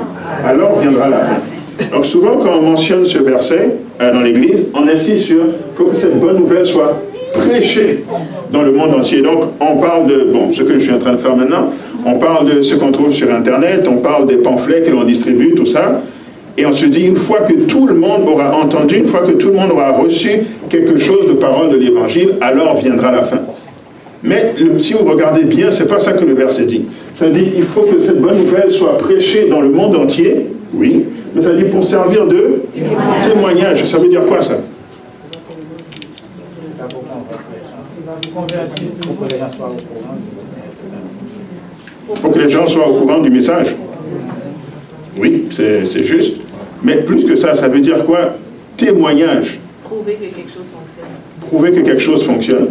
alors 0.44 0.78
viendra 0.80 1.08
la 1.08 1.18
fin. 1.18 1.36
Donc 1.92 2.04
souvent 2.04 2.36
quand 2.36 2.58
on 2.58 2.62
mentionne 2.62 3.06
ce 3.06 3.18
verset 3.18 3.70
euh, 4.00 4.12
dans 4.12 4.20
l'Église, 4.20 4.64
on 4.74 4.86
insiste 4.88 5.24
sur 5.24 5.36
il 5.38 5.76
faut 5.76 5.84
que 5.84 5.96
cette 5.96 6.18
bonne 6.18 6.38
nouvelle 6.38 6.66
soit 6.66 7.00
prêchée 7.32 8.04
dans 8.50 8.62
le 8.62 8.72
monde 8.72 8.94
entier. 8.94 9.22
Donc 9.22 9.44
on 9.60 9.76
parle 9.76 10.06
de, 10.06 10.28
bon, 10.32 10.52
ce 10.52 10.62
que 10.62 10.74
je 10.74 10.80
suis 10.80 10.92
en 10.92 10.98
train 10.98 11.12
de 11.12 11.18
faire 11.18 11.36
maintenant, 11.36 11.72
on 12.06 12.14
parle 12.18 12.54
de 12.54 12.62
ce 12.62 12.74
qu'on 12.74 12.92
trouve 12.92 13.12
sur 13.12 13.32
Internet, 13.32 13.86
on 13.88 13.96
parle 13.96 14.26
des 14.26 14.36
pamphlets 14.36 14.82
que 14.82 14.90
l'on 14.90 15.04
distribue, 15.04 15.54
tout 15.54 15.66
ça. 15.66 16.00
Et 16.56 16.66
on 16.66 16.72
se 16.72 16.86
dit, 16.86 17.06
une 17.06 17.16
fois 17.16 17.40
que 17.40 17.52
tout 17.52 17.86
le 17.86 17.94
monde 17.94 18.28
aura 18.28 18.56
entendu, 18.56 18.96
une 18.96 19.06
fois 19.06 19.20
que 19.20 19.32
tout 19.32 19.48
le 19.48 19.54
monde 19.54 19.70
aura 19.70 19.92
reçu 19.92 20.40
quelque 20.68 20.98
chose 20.98 21.28
de 21.28 21.34
parole 21.34 21.70
de 21.70 21.76
l'Évangile, 21.76 22.30
alors 22.40 22.76
viendra 22.76 23.12
la 23.12 23.22
fin. 23.22 23.38
Mais 24.24 24.54
si 24.80 24.94
vous 24.94 25.04
regardez 25.04 25.44
bien, 25.44 25.70
c'est 25.70 25.86
pas 25.86 26.00
ça 26.00 26.12
que 26.12 26.24
le 26.24 26.34
verset 26.34 26.64
dit. 26.64 26.86
Ça 27.14 27.28
dit, 27.28 27.46
il 27.56 27.62
faut 27.62 27.82
que 27.82 28.00
cette 28.00 28.20
bonne 28.20 28.36
nouvelle 28.36 28.70
soit 28.70 28.98
prêchée 28.98 29.46
dans 29.48 29.60
le 29.60 29.70
monde 29.70 29.94
entier, 29.94 30.46
oui, 30.74 31.04
mais 31.34 31.42
ça 31.42 31.54
dit 31.54 31.64
pour 31.64 31.84
servir 31.84 32.26
de 32.26 32.62
témoignage. 33.22 33.84
Ça 33.84 33.98
veut 33.98 34.08
dire 34.08 34.24
quoi 34.24 34.42
ça? 34.42 34.58
Pour 42.20 42.32
que 42.32 42.38
les 42.38 42.50
gens 42.50 42.66
soient 42.66 42.88
au 42.88 42.94
courant 42.94 43.18
du 43.18 43.30
message. 43.30 43.74
Oui, 45.16 45.48
c'est 45.50 46.04
juste. 46.04 46.36
Mais 46.82 46.96
plus 46.98 47.24
que 47.24 47.36
ça, 47.36 47.54
ça 47.54 47.68
veut 47.68 47.80
dire 47.80 48.04
quoi? 48.04 48.36
Témoignage. 48.76 49.58
Prouver 49.84 50.14
que 50.14 50.34
quelque 50.34 50.50
chose 50.50 50.66
fonctionne. 50.72 51.08
Prouver 51.40 51.72
que 51.72 51.80
quelque 51.80 52.00
chose 52.00 52.24
fonctionne. 52.24 52.68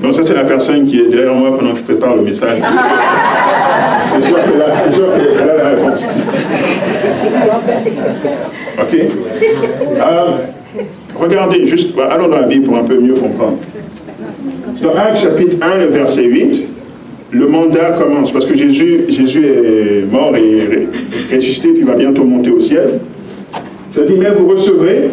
Donc 0.00 0.14
ça, 0.14 0.22
c'est 0.22 0.34
la 0.34 0.44
personne 0.44 0.86
qui 0.86 1.00
est 1.00 1.08
derrière 1.08 1.34
moi 1.34 1.56
pendant 1.56 1.72
que 1.72 1.78
je 1.78 1.84
prépare 1.84 2.16
le 2.16 2.22
message. 2.22 2.58
c'est 4.14 4.22
sûr 4.28 4.36
qu'elle 4.44 4.62
a, 5.50 5.56
la 5.56 5.68
réponse. 5.70 6.00
ok 8.80 8.94
euh, 9.96 10.36
Regardez, 11.18 11.66
juste, 11.66 11.94
bah, 11.94 12.08
allons 12.10 12.28
dans 12.28 12.40
la 12.40 12.46
Bible 12.46 12.66
pour 12.66 12.76
un 12.76 12.84
peu 12.84 12.98
mieux 12.98 13.14
comprendre. 13.14 13.58
Dans 14.82 14.96
Actes 14.96 15.18
chapitre 15.18 15.58
1, 15.62 15.78
le 15.78 15.86
verset 15.86 16.24
8, 16.24 16.62
le 17.30 17.46
mandat 17.46 17.90
commence, 17.92 18.32
parce 18.32 18.46
que 18.46 18.56
Jésus, 18.56 19.04
Jésus 19.08 19.46
est 19.46 20.12
mort 20.12 20.34
et 20.36 20.88
ressuscité, 21.32 21.68
puis 21.68 21.84
va 21.84 21.94
bientôt 21.94 22.24
monter 22.24 22.50
au 22.50 22.58
ciel. 22.58 22.98
Ça 23.92 24.02
dit, 24.02 24.14
mais 24.18 24.30
vous 24.30 24.48
recevrez 24.48 25.10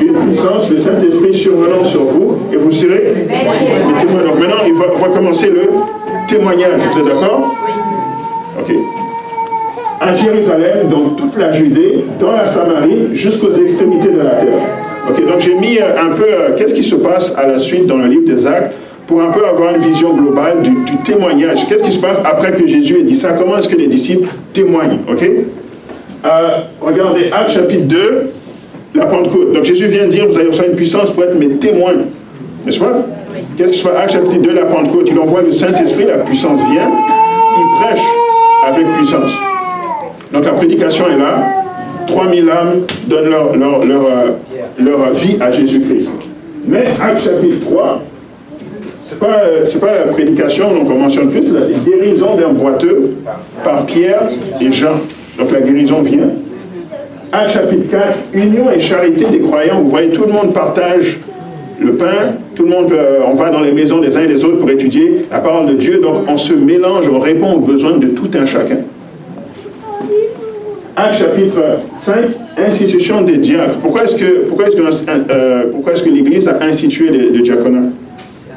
une 0.00 0.14
puissance, 0.14 0.70
le 0.70 0.78
Saint-Esprit 0.78 1.34
survenant 1.34 1.84
sur 1.84 2.04
vous, 2.04 2.38
et 2.52 2.56
vous 2.56 2.70
serez 2.70 3.12
les 3.16 4.06
témoins. 4.06 4.22
Donc 4.22 4.38
maintenant, 4.38 4.62
il 4.64 4.74
va, 4.74 4.86
va 4.86 5.08
commencer 5.08 5.50
le 5.50 5.62
témoignage. 6.28 6.80
Vous 6.92 7.00
êtes 7.00 7.06
d'accord? 7.06 7.54
Ok. 8.60 8.72
À 10.00 10.14
Jérusalem, 10.14 10.88
dans 10.88 11.10
toute 11.16 11.36
la 11.36 11.50
Judée, 11.50 12.04
dans 12.20 12.32
la 12.32 12.44
Samarie, 12.44 13.14
jusqu'aux 13.14 13.52
extrémités 13.52 14.10
de 14.10 14.18
la 14.18 14.30
terre. 14.30 14.85
Ok, 15.08 15.24
donc 15.26 15.40
j'ai 15.40 15.54
mis 15.54 15.78
euh, 15.78 16.00
un 16.00 16.14
peu 16.14 16.24
euh, 16.24 16.56
qu'est-ce 16.56 16.74
qui 16.74 16.82
se 16.82 16.96
passe 16.96 17.34
à 17.36 17.46
la 17.46 17.58
suite 17.58 17.86
dans 17.86 17.98
le 17.98 18.06
livre 18.06 18.26
des 18.26 18.46
Actes 18.46 18.74
pour 19.06 19.20
un 19.22 19.30
peu 19.30 19.46
avoir 19.46 19.74
une 19.74 19.80
vision 19.80 20.14
globale 20.14 20.62
du, 20.62 20.74
témoignage. 21.04 21.66
Qu'est-ce 21.68 21.84
qui 21.84 21.92
se 21.92 22.00
passe 22.00 22.18
après 22.24 22.52
que 22.52 22.66
Jésus 22.66 22.98
ait 22.98 23.04
dit 23.04 23.14
ça? 23.14 23.32
Comment 23.32 23.56
est-ce 23.58 23.68
que 23.68 23.76
les 23.76 23.86
disciples 23.86 24.28
témoignent? 24.52 24.98
Ok? 25.08 25.22
Euh, 26.24 26.28
Regardez 26.80 27.30
Actes 27.32 27.50
chapitre 27.50 27.84
2, 27.84 28.30
la 28.96 29.06
Pentecôte. 29.06 29.52
Donc 29.52 29.64
Jésus 29.64 29.86
vient 29.86 30.06
de 30.06 30.10
dire 30.10 30.26
vous 30.28 30.36
allez 30.36 30.48
recevoir 30.48 30.70
une 30.70 30.76
puissance 30.76 31.12
pour 31.12 31.22
être 31.22 31.38
mes 31.38 31.50
témoins. 31.50 31.94
N'est-ce 32.64 32.80
pas? 32.80 33.06
Qu'est-ce 33.56 33.72
qui 33.72 33.78
se 33.78 33.86
passe? 33.86 33.96
Actes 33.96 34.12
chapitre 34.14 34.42
2, 34.42 34.52
la 34.54 34.66
Pentecôte 34.66 35.08
Il 35.08 35.18
envoie 35.20 35.42
le 35.42 35.52
Saint-Esprit, 35.52 36.06
la 36.06 36.18
puissance 36.18 36.60
vient, 36.72 36.90
il 37.58 37.80
prêche 37.80 38.04
avec 38.66 38.86
puissance. 38.96 39.30
Donc 40.32 40.44
la 40.44 40.52
prédication 40.52 41.04
est 41.06 41.18
là. 41.18 41.44
3000 42.08 42.50
âmes 42.50 42.86
donnent 43.06 43.30
leur, 43.30 43.56
leur, 43.56 43.84
leur, 43.84 44.00
leur 44.78 45.12
vie 45.12 45.36
à 45.40 45.50
Jésus-Christ. 45.50 46.08
Mais 46.66 46.84
Actes 47.00 47.24
chapitre 47.24 47.64
3, 47.70 48.02
c'est 49.04 49.18
pas, 49.18 49.42
euh, 49.44 49.64
pas 49.80 50.06
la 50.06 50.12
prédication, 50.12 50.74
donc 50.74 50.90
on 50.90 50.98
mentionne 50.98 51.30
plus 51.30 51.42
la 51.52 51.60
guérison 51.60 52.34
d'un 52.34 52.52
boiteux 52.52 53.12
par 53.62 53.86
Pierre 53.86 54.28
et 54.60 54.72
Jean. 54.72 54.94
Donc 55.38 55.52
la 55.52 55.60
guérison 55.60 56.02
vient. 56.02 56.28
Acte 57.32 57.50
chapitre 57.50 57.90
4, 57.90 58.18
union 58.34 58.70
et 58.74 58.80
charité 58.80 59.26
des 59.26 59.40
croyants. 59.40 59.80
Vous 59.80 59.90
voyez, 59.90 60.10
tout 60.10 60.24
le 60.24 60.32
monde 60.32 60.52
partage 60.52 61.18
le 61.78 61.92
pain, 61.92 62.34
tout 62.54 62.64
le 62.64 62.70
monde, 62.70 62.92
euh, 62.92 63.18
on 63.26 63.34
va 63.34 63.50
dans 63.50 63.60
les 63.60 63.72
maisons 63.72 64.00
des 64.00 64.16
uns 64.16 64.22
et 64.22 64.26
des 64.26 64.44
autres 64.44 64.58
pour 64.58 64.70
étudier 64.70 65.26
la 65.30 65.40
parole 65.40 65.66
de 65.66 65.74
Dieu. 65.74 66.00
Donc 66.02 66.24
on 66.28 66.36
se 66.36 66.54
mélange, 66.54 67.08
on 67.12 67.20
répond 67.20 67.52
aux 67.52 67.60
besoins 67.60 67.98
de 67.98 68.08
tout 68.08 68.30
un 68.34 68.46
chacun. 68.46 68.78
Acte 70.96 71.18
chapitre 71.18 71.62
5, 72.00 72.14
institution 72.66 73.20
des 73.20 73.36
diacres. 73.36 73.76
Pourquoi 73.82 74.04
est-ce 74.04 74.16
que, 74.16 74.46
pourquoi 74.48 74.66
est 74.66 74.74
que, 74.74 74.82
euh, 75.30 75.64
pourquoi 75.70 75.92
est 75.92 76.02
que 76.02 76.08
l'Église 76.08 76.48
a 76.48 76.64
institué 76.64 77.10
le, 77.10 77.36
le 77.36 77.42
diaconat 77.42 77.90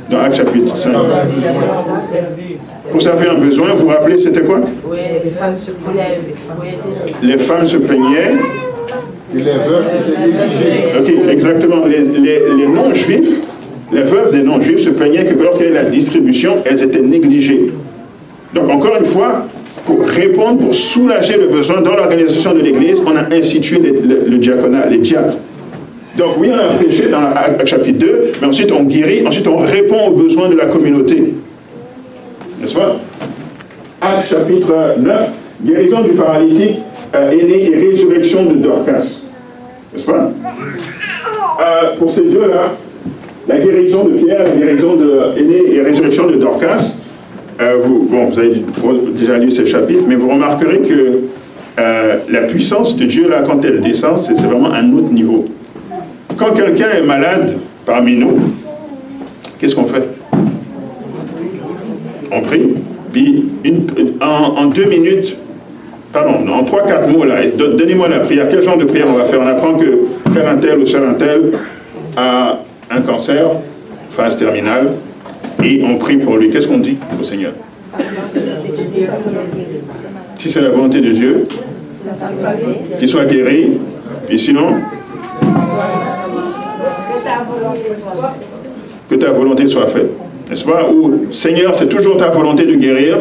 dans 0.10 0.22
Acte 0.22 0.36
chapitre 0.38 0.78
5. 0.78 0.92
Pour 2.92 3.02
servir 3.02 3.32
un 3.34 3.38
besoin, 3.38 3.70
vous 3.76 3.84
vous 3.84 3.88
rappelez, 3.90 4.18
c'était 4.18 4.42
quoi? 4.42 4.62
Oui, 4.90 4.98
les 5.24 5.32
femmes 5.32 5.58
se 5.58 5.72
plaignaient. 5.72 6.18
Les 7.22 7.38
femmes 7.38 7.68
se 7.68 7.78
plaignaient. 7.78 8.32
les 9.34 9.44
veuves 9.44 9.86
Ok, 11.00 11.14
exactement. 11.30 11.86
Les, 11.86 12.00
les, 12.58 12.68
non-juifs, 12.68 13.42
les 13.92 14.02
veuves 14.02 14.32
des 14.32 14.42
non-juifs 14.44 14.82
se 14.82 14.90
plaignaient 14.90 15.26
que 15.26 15.36
lorsqu'il 15.42 15.68
y 15.68 15.70
avait 15.70 15.84
la 15.84 15.90
distribution, 15.90 16.56
elles 16.66 16.82
étaient 16.82 17.02
négligées. 17.02 17.72
Donc, 18.56 18.70
encore 18.72 18.96
une 19.00 19.06
fois, 19.06 19.46
pour 19.90 20.06
répondre, 20.08 20.60
pour 20.60 20.76
soulager 20.76 21.36
le 21.38 21.48
besoin 21.48 21.82
dans 21.82 21.96
l'organisation 21.96 22.54
de 22.54 22.60
l'Église, 22.60 23.02
on 23.08 23.16
a 23.16 23.36
institué 23.36 23.80
le, 23.80 24.30
le 24.30 24.38
diaconat, 24.38 24.86
les 24.86 25.00
diacres. 25.00 25.34
Donc 26.16 26.36
oui, 26.38 26.50
on 26.54 26.60
a 26.60 26.76
prêché 26.76 27.08
dans 27.08 27.22
le 27.60 27.66
chapitre 27.66 27.98
2, 27.98 28.32
mais 28.40 28.48
ensuite 28.48 28.72
on 28.72 28.84
guérit, 28.84 29.26
ensuite 29.26 29.48
on 29.48 29.58
répond 29.58 30.10
aux 30.10 30.12
besoins 30.12 30.48
de 30.50 30.56
la 30.56 30.68
communauté. 30.68 31.34
N'est-ce 32.62 32.76
pas? 32.76 32.98
Acte 34.02 34.30
chapitre 34.30 34.76
9, 35.00 35.22
guérison 35.66 36.02
du 36.02 36.12
paralytique 36.12 36.78
euh, 37.16 37.32
aîné 37.32 37.72
et 37.72 37.90
résurrection 37.90 38.46
de 38.46 38.58
Dorcas. 38.58 39.06
N'est-ce 39.92 40.06
pas? 40.06 40.32
Euh, 41.62 41.96
Pour 41.98 42.12
ces 42.12 42.26
deux-là, 42.26 42.74
la 43.48 43.58
guérison 43.58 44.04
de 44.04 44.12
Pierre, 44.20 44.44
la 44.44 44.52
guérison 44.52 44.96
de 44.96 45.20
aîné 45.36 45.74
et 45.74 45.82
résurrection 45.82 46.28
de 46.28 46.36
Dorcas, 46.36 46.94
euh, 47.62 47.78
vous, 47.82 48.08
bon, 48.10 48.30
vous 48.30 48.40
avez 48.40 48.64
déjà 49.18 49.38
lu 49.38 49.52
ces 49.52 49.68
chapitres, 49.68 50.04
mais 50.08 50.16
vous 50.16 50.30
remarquerez 50.30 50.80
que 50.80 51.20
la 52.30 52.42
puissance 52.42 52.98
de 52.98 53.06
Dieu, 53.06 53.30
là, 53.30 53.42
quand 53.46 53.64
elle 53.64 53.80
descend, 53.80 54.20
c'est 54.20 54.34
vraiment 54.46 54.72
un 54.74 54.92
autre 54.92 55.14
niveau 55.14 55.46
quand 56.40 56.54
quelqu'un 56.54 56.90
est 56.98 57.04
malade 57.04 57.58
parmi 57.86 58.16
nous, 58.16 58.40
qu'est-ce 59.60 59.76
qu'on 59.76 59.86
fait? 59.86 60.08
On 62.32 62.42
prie. 62.42 62.76
Puis 63.12 63.50
en, 64.22 64.68
deux 64.68 64.86
minutes, 64.86 65.36
pardon, 66.14 66.48
en 66.52 66.64
trois, 66.64 66.84
quatre 66.84 67.10
mots, 67.10 67.26
là, 67.26 67.36
donnez-moi 67.58 68.08
la 68.08 68.20
prière. 68.20 68.48
Quel 68.50 68.64
genre 68.64 68.78
de 68.78 68.86
prière 68.86 69.08
on 69.10 69.18
va 69.18 69.26
faire? 69.26 69.42
On 69.42 69.48
apprend 69.48 69.74
que 69.74 70.06
faire 70.34 70.50
un 70.50 70.58
tel 70.58 70.80
ou 70.80 70.86
faire 70.86 71.04
un 71.04 71.14
tel 71.14 71.52
a 72.16 72.60
un 72.90 73.02
cancer, 73.02 73.48
phase 74.12 74.38
terminale, 74.38 74.92
et 75.64 75.82
on 75.84 75.98
prie 75.98 76.18
pour 76.18 76.38
lui. 76.38 76.50
Qu'est-ce 76.50 76.68
qu'on 76.68 76.80
dit 76.80 76.98
au 77.20 77.24
Seigneur 77.24 77.54
Si 80.38 80.50
c'est 80.50 80.62
la 80.62 80.70
volonté 80.70 81.02
de 81.02 81.12
Dieu, 81.12 81.46
qu'il 82.98 83.08
soit 83.08 83.26
guéri, 83.26 83.78
et 84.30 84.38
sinon 84.38 84.76
que 89.10 89.16
ta 89.16 89.32
volonté 89.32 89.68
soit 89.68 89.88
faite. 89.88 90.10
N'est-ce 90.50 90.66
pas? 90.66 90.88
Ou 90.90 91.28
Seigneur, 91.32 91.76
c'est 91.76 91.90
toujours 91.90 92.18
ta 92.18 92.30
volonté 92.30 92.66
de 92.66 92.76
guérir. 92.76 93.18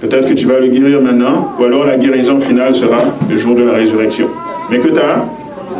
Peut-être 0.00 0.28
que 0.28 0.34
tu 0.34 0.46
vas 0.46 0.60
le 0.60 0.68
guérir 0.68 1.00
maintenant, 1.02 1.52
ou 1.58 1.64
alors 1.64 1.84
la 1.84 1.96
guérison 1.96 2.40
finale 2.40 2.74
sera 2.74 2.98
le 3.28 3.36
jour 3.36 3.54
de 3.54 3.64
la 3.64 3.72
résurrection. 3.72 4.28
Mais 4.70 4.78
que 4.78 4.88
ta 4.88 5.26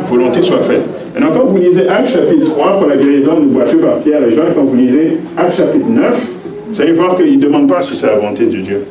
volonté 0.07 0.41
soit 0.41 0.59
faite. 0.59 0.98
Maintenant, 1.13 1.31
quand 1.35 1.45
vous 1.45 1.57
lisez 1.57 1.87
Acte 1.87 2.09
chapitre 2.09 2.51
3 2.51 2.79
pour 2.79 2.87
la 2.87 2.97
guérison 2.97 3.39
du 3.39 3.47
boiteux 3.47 3.77
par 3.77 3.97
Pierre 3.99 4.23
et 4.23 4.35
Jean, 4.35 4.43
quand 4.55 4.63
vous 4.63 4.75
lisez 4.75 5.17
Acte 5.37 5.57
chapitre 5.57 5.87
9, 5.87 6.27
vous 6.71 6.81
allez 6.81 6.91
voir 6.91 7.17
qu'il 7.17 7.39
ne 7.39 7.43
demande 7.43 7.67
pas 7.67 7.81
si 7.81 7.95
c'est 7.95 8.07
la 8.07 8.15
volonté 8.15 8.45
de 8.45 8.57
Dieu. 8.57 8.85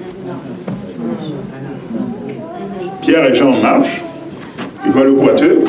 Pierre 3.02 3.25
et 3.25 3.34
Jean 3.34 3.52
marchent, 3.62 4.02
ils 4.84 4.92
voient 4.92 5.04
le 5.04 5.12
boiteux, 5.12 5.60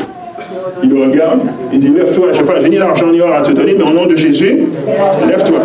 il 0.84 0.90
le 0.90 1.04
regarde, 1.04 1.42
il 1.72 1.80
dit 1.80 1.90
Lève-toi, 1.90 2.28
je 2.34 2.38
sais 2.40 2.44
pas, 2.44 2.60
ni 2.62 2.78
l'argent 2.78 3.08
ni 3.08 3.22
or 3.22 3.34
à 3.34 3.42
te 3.42 3.52
donner, 3.52 3.76
mais 3.78 3.84
au 3.84 3.94
nom 3.94 4.08
de 4.08 4.16
Jésus, 4.16 4.64
lève-toi. 5.28 5.60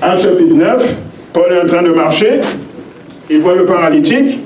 Acte 0.00 0.22
chapitre 0.22 0.54
9, 0.54 0.96
Paul 1.32 1.52
est 1.52 1.60
en 1.60 1.66
train 1.66 1.82
de 1.82 1.90
marcher, 1.90 2.40
il 3.28 3.40
voit 3.40 3.56
le 3.56 3.66
paralytique, 3.66 4.38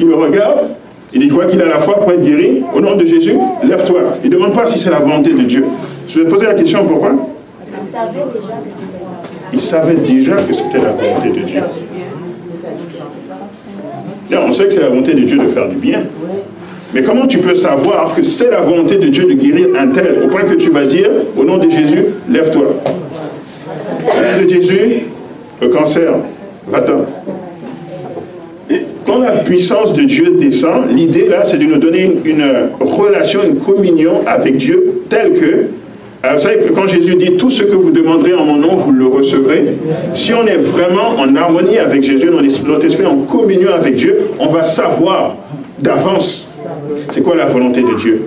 il 0.00 0.06
le 0.06 0.14
regarde, 0.14 0.60
il 1.20 1.32
voit 1.32 1.46
qu'il 1.46 1.60
a 1.60 1.66
la 1.66 1.78
foi 1.78 2.00
pour 2.00 2.10
être 2.12 2.22
guéri, 2.22 2.62
au 2.74 2.80
nom 2.80 2.96
de 2.96 3.04
Jésus, 3.04 3.36
lève-toi. 3.62 4.00
Il 4.24 4.30
ne 4.30 4.36
demande 4.36 4.54
pas 4.54 4.66
si 4.66 4.78
c'est 4.78 4.90
la 4.90 4.98
volonté 4.98 5.32
de 5.32 5.42
Dieu. 5.42 5.64
Je 6.08 6.20
vais 6.20 6.24
te 6.24 6.30
poser 6.30 6.46
la 6.46 6.54
question 6.54 6.84
pourquoi? 6.84 7.12
Il 9.52 9.60
savait 9.60 9.94
déjà 9.94 10.36
que 10.36 10.54
c'était 10.54 10.78
la 10.78 10.92
volonté 10.92 11.28
de 11.28 11.44
Dieu. 11.44 11.62
on 14.34 14.52
sait 14.52 14.64
que 14.64 14.72
c'est 14.72 14.80
la 14.80 14.88
volonté 14.88 15.14
de 15.14 15.20
Dieu 15.20 15.38
de 15.38 15.48
faire 15.48 15.68
du 15.68 15.76
bien. 15.76 16.00
Mais 16.94 17.02
comment 17.02 17.26
tu 17.26 17.38
peux 17.38 17.54
savoir 17.54 18.14
que 18.14 18.22
c'est 18.22 18.50
la 18.50 18.60
volonté 18.60 18.96
de 18.96 19.08
Dieu 19.08 19.24
de 19.24 19.32
guérir 19.34 19.68
un 19.78 19.88
tel 19.88 20.22
au 20.24 20.28
point 20.28 20.42
que 20.42 20.54
tu 20.54 20.70
vas 20.70 20.84
dire, 20.84 21.08
au 21.36 21.44
nom 21.44 21.58
de 21.58 21.68
Jésus, 21.70 22.04
lève-toi. 22.28 22.64
Au 22.66 24.38
nom 24.38 24.44
de 24.44 24.48
Jésus, 24.48 25.02
le 25.60 25.68
cancer, 25.68 26.12
va-t'en. 26.66 27.06
Quand 29.12 29.18
la 29.18 29.32
puissance 29.32 29.92
de 29.92 30.04
Dieu 30.04 30.36
descend, 30.40 30.84
l'idée 30.96 31.26
là, 31.28 31.44
c'est 31.44 31.58
de 31.58 31.64
nous 31.64 31.76
donner 31.76 32.10
une, 32.24 32.44
relation, 32.80 33.40
une 33.46 33.56
communion 33.56 34.22
avec 34.26 34.56
Dieu 34.56 35.02
telle 35.10 35.34
que 35.34 35.66
vous 36.22 36.40
savez 36.40 36.64
que 36.64 36.72
quand 36.72 36.86
Jésus 36.86 37.16
dit 37.16 37.36
tout 37.36 37.50
ce 37.50 37.64
que 37.64 37.74
vous 37.74 37.90
demanderez 37.90 38.32
en 38.32 38.44
mon 38.44 38.56
nom, 38.56 38.76
vous 38.76 38.92
le 38.92 39.06
recevrez. 39.06 39.66
Si 40.14 40.32
on 40.32 40.46
est 40.46 40.56
vraiment 40.56 41.18
en 41.18 41.34
harmonie 41.34 41.78
avec 41.78 42.04
Jésus, 42.04 42.30
notre 42.64 42.86
esprit 42.86 43.04
en 43.04 43.18
communion 43.18 43.74
avec 43.74 43.96
Dieu, 43.96 44.28
on 44.38 44.46
va 44.46 44.64
savoir 44.64 45.36
d'avance 45.78 46.46
c'est 47.10 47.22
quoi 47.22 47.36
la 47.36 47.46
volonté 47.46 47.82
de 47.82 47.94
Dieu. 47.98 48.22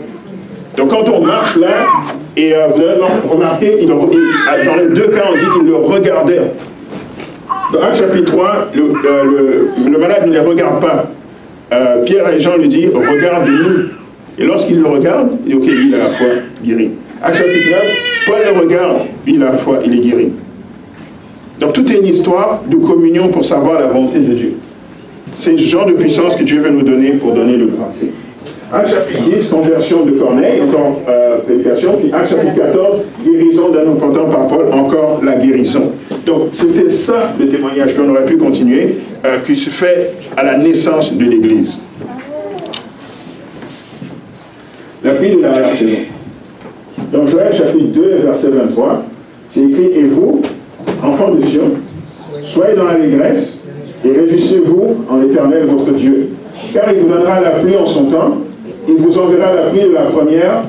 Donc 0.77 0.89
quand 0.89 1.09
on 1.09 1.21
marche 1.25 1.55
là, 1.55 1.87
et 2.37 2.53
euh, 2.53 2.67
vous 2.67 2.81
avez 2.81 3.01
remarqué, 3.31 3.87
dans 3.87 4.75
les 4.75 4.93
deux 4.93 5.07
cas, 5.07 5.23
on 5.31 5.37
dit 5.37 5.45
qu'il 5.57 5.67
le 5.67 5.77
regardait. 5.77 6.41
Dans 7.73 7.81
Acte 7.81 7.95
chapitre 7.97 8.31
3, 8.31 8.67
euh, 8.75 9.67
le, 9.85 9.97
malade 9.97 10.27
ne 10.27 10.33
les 10.33 10.39
regarde 10.39 10.81
pas. 10.81 11.11
Euh, 11.73 12.03
Pierre 12.03 12.29
et 12.29 12.39
Jean 12.39 12.57
lui 12.57 12.67
disent, 12.67 12.91
regarde-nous. 12.93 13.89
Et 14.37 14.45
lorsqu'il 14.45 14.81
le 14.81 14.87
regarde, 14.87 15.29
il 15.45 15.59
dit, 15.59 15.67
ok, 15.67 15.93
a 15.93 15.97
la 15.97 16.09
foi, 16.09 16.27
guéri. 16.63 16.91
Acte 17.23 17.37
chapitre 17.37 17.69
9, 17.71 18.23
Paul 18.27 18.35
le 18.53 18.59
regarde, 18.59 18.97
il 19.25 19.41
a 19.41 19.45
la 19.45 19.57
foi, 19.57 19.79
il 19.85 19.93
est 19.93 20.01
guéri. 20.01 20.31
Donc 21.59 21.73
tout 21.73 21.89
est 21.91 21.99
une 21.99 22.07
histoire 22.07 22.61
de 22.67 22.75
communion 22.75 23.29
pour 23.29 23.45
savoir 23.45 23.79
la 23.79 23.87
volonté 23.87 24.19
de 24.19 24.33
Dieu. 24.33 24.53
C'est 25.37 25.57
ce 25.57 25.63
genre 25.63 25.85
de 25.85 25.93
puissance 25.93 26.35
que 26.35 26.43
Dieu 26.43 26.59
veut 26.59 26.71
nous 26.71 26.83
donner 26.83 27.11
pour 27.11 27.33
donner 27.33 27.57
le 27.57 27.67
grand 27.67 27.93
Acte 28.73 28.89
chapitre 28.89 29.21
10, 29.23 29.49
conversion 29.49 30.05
de 30.05 30.11
Corneille, 30.11 30.61
encore 30.61 30.99
euh, 31.07 31.37
prédication. 31.39 31.97
Puis 31.97 32.11
Acte 32.11 32.31
chapitre 32.31 32.55
14, 32.55 33.01
guérison 33.23 33.69
d'un 33.69 33.85
content 33.93 34.25
par 34.25 34.47
Paul, 34.47 34.65
encore 34.73 35.14
Donc 36.25 36.49
c'était 36.53 36.89
ça 36.89 37.33
le 37.39 37.47
témoignage, 37.47 37.93
puis 37.93 38.03
on 38.05 38.09
aurait 38.11 38.25
pu 38.25 38.37
continuer, 38.37 38.97
euh, 39.25 39.37
qui 39.45 39.55
se 39.55 39.69
fait 39.69 40.11
à 40.35 40.43
la 40.43 40.57
naissance 40.57 41.13
de 41.13 41.23
l'Église. 41.23 41.77
La 45.03 45.11
pluie 45.11 45.35
de 45.35 45.41
la 45.41 45.75
saison. 45.75 45.91
Dans 47.11 47.27
Joël 47.27 47.53
chapitre 47.53 47.93
2, 47.93 48.21
verset 48.25 48.49
23, 48.49 49.03
c'est 49.51 49.61
écrit 49.61 49.91
Et 49.95 50.03
vous, 50.03 50.41
enfants 51.03 51.31
de 51.31 51.45
Sion, 51.45 51.71
soyez 52.41 52.75
dans 52.75 52.85
l'allégresse 52.85 53.59
et 54.03 54.09
réjouissez-vous 54.09 55.05
en 55.09 55.17
l'éternel 55.17 55.65
votre 55.67 55.91
Dieu. 55.91 56.29
Car 56.73 56.91
il 56.91 57.01
vous 57.01 57.09
donnera 57.09 57.39
la 57.39 57.51
pluie 57.51 57.77
en 57.77 57.85
son 57.85 58.05
temps, 58.05 58.37
il 58.87 58.95
vous 58.95 59.17
enverra 59.17 59.53
la 59.53 59.61
pluie 59.63 59.83
de 59.83 59.93
la 59.93 60.03
première 60.03 60.63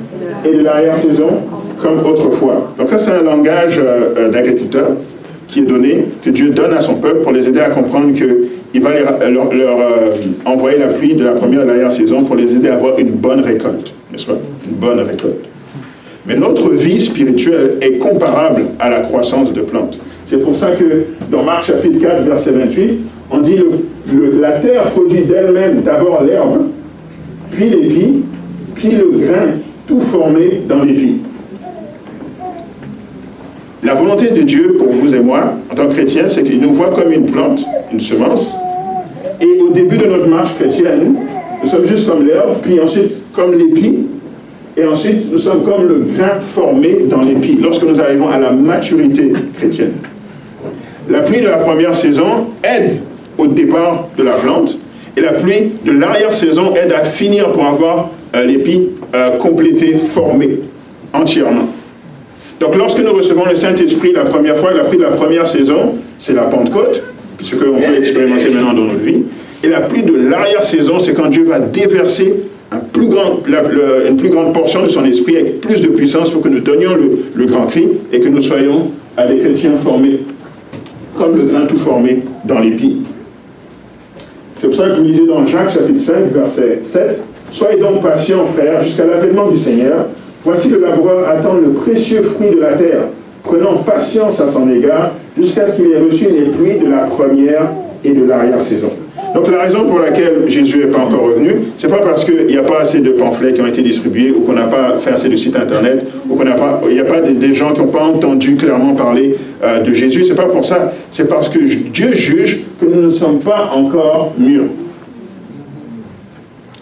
et 0.44 0.54
de 0.54 0.62
l'arrière-saison 0.62 1.30
comme 1.80 2.04
autrefois. 2.04 2.72
Donc 2.78 2.88
ça, 2.88 2.98
c'est 2.98 3.12
un 3.12 3.22
langage 3.22 3.78
euh, 3.78 4.14
euh, 4.16 4.28
d'agriculteur 4.30 4.90
qui 5.48 5.60
est 5.60 5.64
donné, 5.64 6.06
que 6.24 6.30
Dieu 6.30 6.50
donne 6.50 6.74
à 6.74 6.80
son 6.80 6.94
peuple 6.96 7.22
pour 7.22 7.32
les 7.32 7.48
aider 7.48 7.60
à 7.60 7.70
comprendre 7.70 8.12
qu'il 8.12 8.82
va 8.82 8.90
leur, 8.92 9.80
euh, 9.80 10.16
envoyer 10.44 10.78
la 10.78 10.88
pluie 10.88 11.14
de 11.14 11.24
la 11.24 11.32
première 11.32 11.60
et 11.60 11.64
de 11.64 11.68
l'arrière-saison 11.68 12.24
pour 12.24 12.34
les 12.34 12.54
aider 12.54 12.68
à 12.68 12.74
avoir 12.74 12.98
une 12.98 13.12
bonne 13.12 13.40
récolte, 13.40 13.92
n'est-ce 14.10 14.26
pas? 14.26 14.38
Une 14.68 14.74
bonne 14.74 15.00
récolte. 15.00 15.44
Mais 16.26 16.36
notre 16.36 16.70
vie 16.70 16.98
spirituelle 16.98 17.74
est 17.80 17.98
comparable 17.98 18.62
à 18.80 18.90
la 18.90 19.00
croissance 19.00 19.52
de 19.52 19.60
plantes. 19.60 19.98
C'est 20.26 20.42
pour 20.42 20.56
ça 20.56 20.72
que 20.72 21.04
dans 21.30 21.44
Marc 21.44 21.66
chapitre 21.66 22.00
4, 22.00 22.24
verset 22.24 22.50
28, 22.50 23.00
on 23.30 23.38
dit 23.38 23.56
le, 23.56 24.40
la 24.40 24.52
terre 24.52 24.82
produit 24.90 25.22
d'elle-même 25.22 25.82
d'abord 25.82 26.24
l'herbe, 26.24 26.62
puis 27.52 27.70
l'épi, 27.70 28.24
puis 28.74 28.90
le 28.90 29.10
grain, 29.18 29.46
tout 29.86 30.00
formé 30.00 30.62
dans 30.68 30.82
l'épi. 30.82 31.20
La 33.86 33.94
volonté 33.94 34.30
de 34.30 34.42
Dieu 34.42 34.74
pour 34.76 34.88
vous 34.88 35.14
et 35.14 35.20
moi, 35.20 35.54
en 35.70 35.74
tant 35.76 35.86
que 35.86 35.92
chrétiens, 35.92 36.28
c'est 36.28 36.42
qu'il 36.42 36.58
nous 36.58 36.72
voit 36.72 36.90
comme 36.90 37.12
une 37.12 37.26
plante, 37.26 37.64
une 37.92 38.00
semence. 38.00 38.44
Et 39.40 39.60
au 39.62 39.70
début 39.70 39.96
de 39.96 40.06
notre 40.06 40.26
marche 40.26 40.56
chrétienne, 40.58 41.14
nous 41.62 41.70
sommes 41.70 41.86
juste 41.86 42.08
comme 42.08 42.26
l'herbe, 42.26 42.56
puis 42.60 42.80
ensuite 42.80 43.12
comme 43.32 43.56
l'épi, 43.56 43.98
et 44.76 44.84
ensuite 44.84 45.30
nous 45.30 45.38
sommes 45.38 45.62
comme 45.62 45.86
le 45.86 46.04
grain 46.16 46.40
formé 46.52 46.96
dans 47.08 47.22
l'épi, 47.22 47.58
lorsque 47.62 47.84
nous 47.84 48.00
arrivons 48.00 48.28
à 48.28 48.38
la 48.38 48.50
maturité 48.50 49.32
chrétienne. 49.56 49.92
La 51.08 51.20
pluie 51.20 51.42
de 51.42 51.46
la 51.46 51.58
première 51.58 51.94
saison 51.94 52.48
aide 52.64 52.98
au 53.38 53.46
départ 53.46 54.08
de 54.18 54.24
la 54.24 54.32
plante, 54.32 54.76
et 55.16 55.20
la 55.20 55.34
pluie 55.34 55.74
de 55.84 55.92
l'arrière-saison 55.92 56.74
aide 56.74 56.90
à 56.90 57.04
finir 57.04 57.52
pour 57.52 57.64
avoir 57.64 58.10
euh, 58.34 58.44
l'épi 58.44 58.88
euh, 59.14 59.38
complété, 59.38 59.96
formé 59.96 60.58
entièrement. 61.12 61.68
Donc 62.60 62.76
lorsque 62.76 63.00
nous 63.00 63.12
recevons 63.12 63.44
le 63.44 63.54
Saint-Esprit 63.54 64.12
la 64.12 64.24
première 64.24 64.56
fois, 64.56 64.72
la 64.72 64.84
pluie 64.84 64.98
de 64.98 65.02
la 65.02 65.10
première 65.10 65.46
saison, 65.46 65.96
c'est 66.18 66.32
la 66.32 66.44
Pentecôte, 66.44 67.02
ce 67.42 67.54
qu'on 67.54 67.76
peut 67.76 67.98
expérimenter 67.98 68.50
maintenant 68.50 68.72
dans 68.72 68.84
notre 68.84 69.00
vie. 69.00 69.22
Et 69.62 69.68
la 69.68 69.80
pluie 69.80 70.02
de 70.02 70.14
l'arrière-saison, 70.14 71.00
c'est 71.00 71.12
quand 71.12 71.28
Dieu 71.28 71.44
va 71.44 71.58
déverser 71.58 72.34
une 72.72 74.16
plus 74.16 74.30
grande 74.30 74.54
portion 74.54 74.82
de 74.82 74.88
son 74.88 75.04
esprit 75.04 75.36
avec 75.36 75.60
plus 75.60 75.80
de 75.80 75.88
puissance 75.88 76.30
pour 76.30 76.42
que 76.42 76.48
nous 76.48 76.60
donnions 76.60 76.90
le, 77.34 77.46
grand 77.46 77.66
cri 77.66 77.88
et 78.12 78.20
que 78.20 78.28
nous 78.28 78.42
soyons 78.42 78.90
à 79.16 79.26
des 79.26 79.38
chrétiens 79.38 79.76
formés, 79.76 80.20
comme 81.16 81.36
le 81.36 81.44
grain 81.44 81.66
tout 81.66 81.76
formé 81.76 82.22
dans 82.44 82.58
l'épi. 82.58 82.98
C'est 84.58 84.68
pour 84.68 84.76
ça 84.76 84.88
que 84.88 84.96
vous 84.96 85.04
lisais 85.04 85.26
dans 85.26 85.46
Jacques 85.46 85.72
chapitre 85.72 86.02
5, 86.02 86.32
verset 86.32 86.80
7, 86.84 87.20
Soyez 87.50 87.80
donc 87.80 88.02
patients, 88.02 88.44
frères, 88.44 88.82
jusqu'à 88.82 89.06
l'avènement 89.06 89.48
du 89.48 89.56
Seigneur. 89.56 90.06
Voici 90.46 90.68
le 90.68 90.78
laboureur 90.78 91.28
attend 91.28 91.54
le 91.54 91.70
précieux 91.70 92.22
fruit 92.22 92.50
de 92.54 92.60
la 92.60 92.74
terre, 92.74 93.00
prenant 93.42 93.78
patience 93.78 94.40
à 94.40 94.48
son 94.48 94.70
égard, 94.70 95.10
jusqu'à 95.36 95.66
ce 95.66 95.74
qu'il 95.74 95.90
ait 95.90 95.98
reçu 95.98 96.26
les 96.26 96.52
pluies 96.52 96.78
de 96.78 96.88
la 96.88 96.98
première 96.98 97.72
et 98.04 98.12
de 98.12 98.24
l'arrière-saison. 98.24 98.92
Donc 99.34 99.50
la 99.50 99.64
raison 99.64 99.86
pour 99.86 99.98
laquelle 99.98 100.44
Jésus 100.46 100.78
n'est 100.78 100.92
pas 100.92 101.00
encore 101.00 101.24
revenu, 101.24 101.62
c'est 101.76 101.88
pas 101.88 101.98
parce 101.98 102.24
qu'il 102.24 102.46
n'y 102.46 102.56
a 102.56 102.62
pas 102.62 102.82
assez 102.82 103.00
de 103.00 103.10
pamphlets 103.10 103.54
qui 103.54 103.60
ont 103.60 103.66
été 103.66 103.82
distribués 103.82 104.30
ou 104.30 104.42
qu'on 104.42 104.52
n'a 104.52 104.68
pas 104.68 104.98
fait 104.98 105.10
assez 105.10 105.28
de 105.28 105.34
sites 105.34 105.56
internet 105.56 106.06
ou 106.30 106.36
qu'on 106.36 106.44
n'y 106.44 107.00
a 107.00 107.04
pas 107.04 107.20
des 107.22 107.52
gens 107.52 107.72
qui 107.72 107.80
n'ont 107.80 107.88
pas 107.88 108.04
entendu 108.04 108.54
clairement 108.54 108.94
parler 108.94 109.34
euh, 109.64 109.80
de 109.80 109.92
Jésus. 109.94 110.26
C'est 110.26 110.36
pas 110.36 110.46
pour 110.46 110.64
ça. 110.64 110.92
C'est 111.10 111.28
parce 111.28 111.48
que 111.48 111.58
Dieu 111.58 112.14
juge 112.14 112.60
que 112.80 112.86
nous 112.86 113.02
ne 113.02 113.10
sommes 113.10 113.40
pas 113.40 113.72
encore 113.74 114.32
mûrs. 114.38 114.70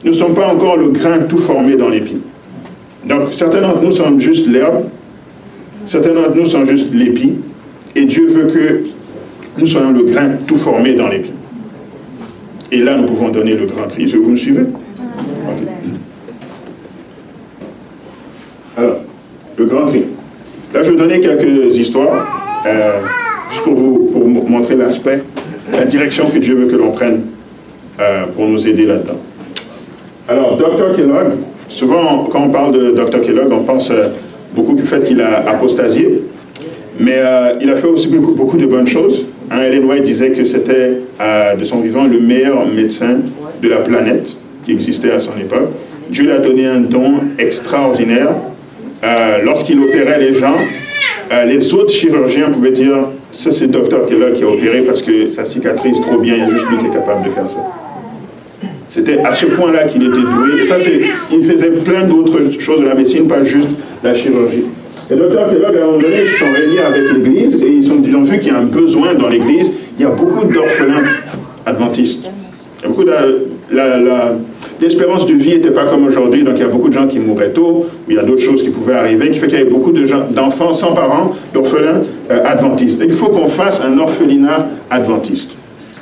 Nous 0.05 0.11
ne 0.11 0.17
sommes 0.17 0.35
pas 0.35 0.49
encore 0.49 0.77
le 0.77 0.89
grain 0.89 1.21
tout 1.27 1.39
formé 1.39 1.77
dans 1.77 1.89
l'épi. 1.89 2.19
Donc 3.07 3.33
certains 3.33 3.61
d'entre 3.61 3.83
nous 3.83 3.93
sont 3.93 4.19
juste 4.19 4.47
l'herbe, 4.47 4.85
certains 5.87 6.15
d'entre 6.15 6.35
nous 6.35 6.47
sont 6.47 6.65
juste 6.67 6.93
l'épi, 6.93 7.35
et 7.95 8.05
Dieu 8.05 8.29
veut 8.29 8.47
que 8.47 8.85
nous 9.59 9.67
soyons 9.67 9.93
le 9.93 10.05
grain 10.05 10.31
tout 10.47 10.57
formé 10.57 10.95
dans 10.95 11.09
l'épi. 11.09 11.31
Et 12.73 12.79
là, 12.79 12.97
nous 12.97 13.07
pouvons 13.07 13.29
donner 13.29 13.55
le 13.55 13.67
grand 13.67 13.87
cri. 13.89 14.05
Est-ce 14.05 14.15
que 14.15 14.19
vous 14.19 14.31
me 14.31 14.37
suivez? 14.37 14.65
Alors, 18.77 18.97
le 19.57 19.65
grand 19.67 19.87
cri. 19.87 20.05
Là, 20.73 20.83
je 20.83 20.91
vais 20.91 20.91
vous 20.91 20.97
donner 20.97 21.21
quelques 21.21 21.79
histoires, 21.79 22.65
euh, 22.67 23.01
juste 23.51 23.63
pour 23.63 23.75
vous 23.75 24.45
montrer 24.49 24.75
l'aspect, 24.75 25.23
la 25.71 25.85
direction 25.85 26.31
que 26.31 26.39
Dieu 26.39 26.57
veut 26.57 26.67
que 26.67 26.75
l'on 26.75 26.91
prenne 26.91 27.21
euh, 28.01 28.25
pour 28.35 28.49
nous 28.49 28.67
aider 28.67 28.87
là-dedans. 28.87 29.21
Alors, 30.29 30.57
Dr. 30.57 30.97
Kellogg, 30.97 31.35
souvent, 31.69 32.29
quand 32.31 32.43
on 32.43 32.51
parle 32.51 32.73
de 32.73 32.91
Dr. 32.91 33.21
Kellogg, 33.21 33.53
on 33.53 33.63
pense 33.63 33.91
euh, 33.91 34.05
beaucoup 34.55 34.75
du 34.75 34.85
fait 34.85 35.05
qu'il 35.05 35.21
a 35.21 35.49
apostasié, 35.49 36.23
mais 36.99 37.21
il 37.61 37.69
a 37.71 37.75
fait 37.75 37.89
aussi 37.89 38.07
beaucoup, 38.09 38.57
de 38.57 38.67
bonnes 38.67 38.87
choses. 38.87 39.27
Hein, 39.51 39.71
White 39.83 40.05
disait 40.05 40.31
que 40.31 40.45
c'était, 40.45 41.01
euh, 41.21 41.55
de 41.55 41.65
son 41.65 41.81
vivant, 41.81 42.05
le 42.05 42.19
meilleur 42.21 42.67
médecin 42.67 43.17
de 43.63 43.69
la 43.69 43.79
planète 43.79 44.31
qui 44.65 44.73
existait 44.73 45.11
à 45.11 45.21
son 45.21 45.33
époque. 45.39 45.69
Dieu 46.09 46.25
lui 46.25 46.33
a 46.33 46.39
donné 46.39 46.67
un 46.67 46.81
don 46.81 47.15
extraordinaire. 47.39 48.31
Euh, 49.03 49.43
lorsqu'il 49.45 49.79
opérait 49.81 50.19
les 50.19 50.35
gens, 50.35 50.57
euh, 51.33 51.45
les 51.45 51.75
autres 51.75 51.93
chirurgiens 51.93 52.51
pouvaient 52.51 52.71
dire 52.71 52.97
ça 53.33 53.51
c'est 53.51 53.67
docteur 53.67 54.07
Kellogg 54.07 54.35
qui 54.35 54.45
a 54.45 54.49
opéré 54.49 54.83
parce 54.83 55.03
que 55.03 55.31
ça 55.31 55.45
cicatrise 55.45 56.01
trop 56.01 56.19
bien, 56.19 56.35
il 56.35 56.41
y 56.41 56.43
a 56.43 56.51
juste 56.51 56.71
lui 56.71 56.79
qui 56.79 56.87
est 56.87 56.91
capable 56.91 57.27
de 57.27 57.31
faire 57.31 57.51
ça. 57.51 57.59
C'était 58.95 59.19
à 59.25 59.35
ce 59.35 59.47
point-là 59.47 59.85
qu'il 59.85 60.05
était 60.05 60.21
doué. 60.21 60.63
Et 60.63 60.67
ça, 60.69 60.77
c'est, 60.79 61.01
il 61.33 61.43
faisait 61.43 61.71
plein 61.71 62.05
d'autres 62.05 62.39
choses 62.61 62.79
de 62.79 62.85
la 62.85 62.95
médecine, 62.95 63.27
pas 63.27 63.43
juste 63.43 63.71
la 64.05 64.15
chirurgie. 64.15 64.67
Et 65.11 65.17
docteur 65.17 65.49
Kellogg, 65.49 65.77
à 65.77 65.83
un 65.83 65.87
moment 65.87 65.99
donné, 65.99 66.15
ils 66.23 66.39
sont 66.39 66.53
réunis 66.53 66.79
avec 66.79 67.13
l'Église 67.13 67.61
et 67.61 67.67
ils, 67.67 67.91
ont 67.91 68.23
vu 68.23 68.39
qu'il 68.39 68.53
y 68.53 68.55
a 68.55 68.59
un 68.59 68.67
besoin 68.67 69.15
dans 69.15 69.29
l'Église. 69.29 69.69
Il 69.99 70.05
y 70.05 70.07
a 70.07 70.11
beaucoup 70.11 70.45
d'orphelins 70.45 71.03
adventistes. 71.67 72.25
Il 72.79 72.83
y 72.83 72.85
a 72.85 72.89
beaucoup 72.89 73.03
de, 73.03 73.11
l'espérance 74.81 75.27
de 75.27 75.33
vie 75.33 75.55
n'était 75.55 75.73
pas 75.73 75.87
comme 75.87 76.07
aujourd'hui, 76.07 76.45
donc 76.45 76.55
il 76.57 76.61
y 76.61 76.65
a 76.65 76.69
beaucoup 76.69 76.89
de 76.89 76.95
gens 76.95 77.09
qui 77.09 77.19
mouraient 77.19 77.51
tôt, 77.51 77.87
ou 78.07 78.11
il 78.11 78.15
y 78.15 78.19
a 78.19 78.23
d'autres 78.23 78.43
choses 78.43 78.63
qui 78.63 78.71
pouvaient 78.71 78.95
arriver, 78.95 79.29
qui 79.33 79.41
fait 79.41 79.49
qu'il 79.49 79.59
y 79.59 79.61
avait 79.63 79.71
beaucoup 79.71 79.91
d'enfants 79.91 80.73
sans 80.73 80.95
parents, 80.95 81.33
d'orphelins 81.53 82.03
euh, 82.31 82.39
adventistes. 82.45 83.03
il 83.05 83.13
faut 83.13 83.31
qu'on 83.31 83.49
fasse 83.49 83.83
un 83.85 83.99
orphelinat 83.99 84.69
adventiste. 84.89 85.51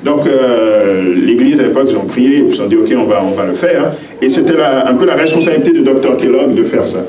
Donc, 0.05 0.27
euh, 0.27 1.15
l'Église 1.15 1.61
à 1.61 1.65
l'époque, 1.65 1.87
ils 1.91 1.97
ont 1.97 2.07
prié, 2.07 2.45
ils 2.47 2.55
se 2.55 2.63
dit, 2.65 2.77
OK, 2.77 2.93
on 2.97 3.05
va, 3.05 3.23
on 3.25 3.31
va 3.31 3.47
le 3.47 3.55
faire. 3.55 3.93
Et 4.21 4.29
c'était 4.29 4.55
un 4.61 4.95
peu 4.95 5.07
la 5.07 5.15
responsabilité 5.15 5.73
de 5.73 5.81
Dr. 5.81 6.17
Kellogg 6.17 6.55
de 6.55 6.65
faire 6.65 6.87
ça. 6.87 7.05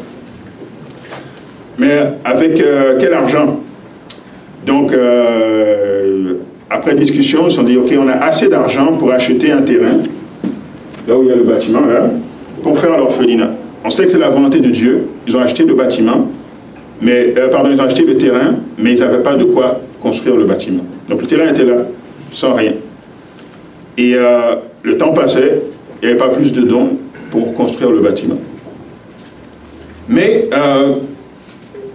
Mais 1.79 1.97
avec 2.23 2.61
euh, 2.61 2.97
quel 2.99 3.13
argent? 3.13 3.59
Donc, 4.65 4.93
euh, 4.93 6.33
après 6.69 6.93
discussion, 6.95 7.47
ils 7.47 7.51
se 7.51 7.57
sont 7.57 7.63
dit, 7.63 7.77
OK, 7.77 7.91
on 7.97 8.07
a 8.07 8.13
assez 8.13 8.47
d'argent 8.47 8.93
pour 8.93 9.11
acheter 9.11 9.51
un 9.51 9.61
terrain, 9.61 9.97
là 11.07 11.17
où 11.17 11.23
il 11.23 11.29
y 11.29 11.31
a 11.31 11.35
le 11.35 11.43
bâtiment, 11.43 11.81
là, 11.81 12.09
pour 12.61 12.77
faire 12.77 12.95
l'orphelinat. 12.97 13.51
On 13.83 13.89
sait 13.89 14.05
que 14.05 14.11
c'est 14.11 14.19
la 14.19 14.29
volonté 14.29 14.59
de 14.59 14.69
Dieu. 14.69 15.07
Ils 15.27 15.35
ont 15.35 15.41
acheté 15.41 15.63
le 15.63 15.73
bâtiment, 15.73 16.29
mais, 17.01 17.33
pardon, 17.51 17.69
ils 17.73 17.81
ont 17.81 17.83
acheté 17.83 18.05
le 18.05 18.17
terrain, 18.17 18.55
mais 18.77 18.93
ils 18.93 18.99
n'avaient 18.99 19.23
pas 19.23 19.35
de 19.35 19.43
quoi 19.45 19.81
construire 20.01 20.37
le 20.37 20.45
bâtiment. 20.45 20.83
Donc 21.09 21.21
le 21.21 21.27
terrain 21.27 21.49
était 21.49 21.65
là, 21.65 21.87
sans 22.33 22.55
rien. 22.55 22.73
Et 23.97 24.15
euh, 24.15 24.55
le 24.81 24.97
temps 24.97 25.13
passait, 25.13 25.61
il 26.01 26.05
n'y 26.05 26.11
avait 26.11 26.19
pas 26.19 26.29
plus 26.29 26.51
de 26.51 26.61
dons 26.61 26.89
pour 27.31 27.53
construire 27.53 27.91
le 27.91 28.01
bâtiment. 28.01 28.37
Mais 30.09 30.49
euh, 30.53 30.95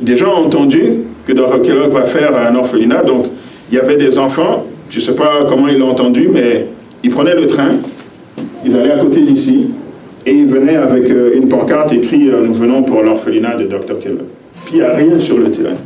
des 0.01 0.17
gens 0.17 0.41
ont 0.41 0.47
entendu 0.47 1.01
que 1.27 1.33
Dr. 1.33 1.61
Kellogg 1.63 1.91
va 1.91 2.03
faire 2.03 2.35
un 2.35 2.55
orphelinat, 2.55 3.03
donc 3.03 3.27
il 3.71 3.77
y 3.77 3.81
avait 3.81 3.97
des 3.97 4.19
enfants, 4.19 4.65
je 4.89 4.99
ne 4.99 5.03
sais 5.03 5.15
pas 5.15 5.45
comment 5.49 5.69
ils 5.69 5.79
l'ont 5.79 5.91
entendu, 5.91 6.31
mais 6.33 6.67
ils 7.03 7.11
prenaient 7.11 7.35
le 7.35 7.47
train, 7.47 7.73
ils 8.65 8.75
allaient 8.75 8.93
à 8.93 8.99
côté 8.99 9.21
d'ici, 9.21 9.69
et 10.25 10.33
ils 10.33 10.47
venaient 10.47 10.77
avec 10.77 11.11
euh, 11.11 11.37
une 11.37 11.49
pancarte 11.49 11.93
écrit 11.93 12.31
Nous 12.45 12.55
venons 12.55 12.83
pour 12.83 13.03
l'orphelinat 13.03 13.57
de 13.57 13.65
Dr. 13.65 13.99
Kellogg. 14.01 14.27
Puis 14.65 14.77
il 14.77 14.79
n'y 14.79 14.85
a 14.85 14.95
rien 14.95 15.19
sur 15.19 15.37
le 15.37 15.51
terrain. 15.51 15.77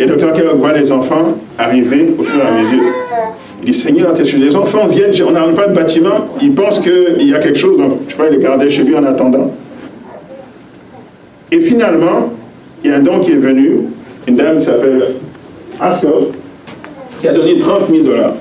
Et 0.00 0.06
Dr. 0.06 0.32
Kellogg 0.32 0.56
voit 0.56 0.72
les 0.72 0.90
enfants 0.90 1.38
arriver 1.58 2.12
au 2.18 2.24
fur 2.24 2.40
et 2.40 2.46
à 2.46 2.62
mesure. 2.62 3.03
Il 3.62 3.72
dit 3.72 3.78
Seigneur, 3.78 4.14
qu'est-ce 4.14 4.32
que 4.32 4.36
les 4.36 4.54
enfants 4.56 4.86
viennent 4.88 5.12
On 5.26 5.30
n'a 5.30 5.40
pas 5.52 5.66
de 5.66 5.74
bâtiment. 5.74 6.28
Ils 6.40 6.54
pensent 6.54 6.80
qu'il 6.80 7.28
y 7.28 7.34
a 7.34 7.38
quelque 7.38 7.58
chose, 7.58 7.78
donc 7.78 8.00
je 8.06 8.12
sais 8.12 8.18
pas, 8.18 8.28
il 8.28 8.36
les 8.36 8.42
gardait 8.42 8.70
chez 8.70 8.82
lui 8.82 8.96
en 8.96 9.04
attendant. 9.04 9.52
Et 11.50 11.60
finalement, 11.60 12.30
il 12.82 12.90
y 12.90 12.92
a 12.92 12.96
un 12.96 13.00
don 13.00 13.20
qui 13.20 13.32
est 13.32 13.36
venu, 13.36 13.80
une 14.26 14.36
dame 14.36 14.58
qui 14.58 14.64
s'appelle 14.64 15.14
Ascot, 15.80 16.32
qui 17.20 17.28
a 17.28 17.32
donné 17.32 17.58
30 17.58 17.90
000 17.90 18.04
dollars. 18.04 18.34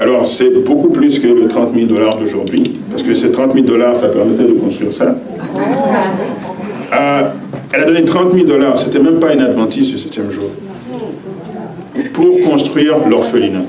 Alors, 0.00 0.28
c'est 0.28 0.50
beaucoup 0.64 0.90
plus 0.90 1.18
que 1.18 1.26
le 1.26 1.48
30 1.48 1.74
000 1.74 1.86
dollars 1.86 2.16
d'aujourd'hui, 2.18 2.80
parce 2.90 3.02
que 3.02 3.14
ces 3.14 3.32
30 3.32 3.54
000 3.54 3.66
dollars, 3.66 3.96
ça 3.96 4.08
permettait 4.08 4.44
de 4.44 4.52
construire 4.52 4.92
ça. 4.92 5.16
Euh, 6.92 7.22
elle 7.72 7.82
a 7.82 7.84
donné 7.84 8.04
30 8.04 8.32
000 8.32 8.46
dollars, 8.46 8.78
c'était 8.78 9.00
même 9.00 9.18
pas 9.18 9.32
une 9.32 9.40
adventiste 9.40 9.92
le 9.92 9.98
septième 9.98 10.30
jour, 10.30 10.50
pour 12.12 12.40
construire 12.42 12.94
l'orphelinat. 13.08 13.64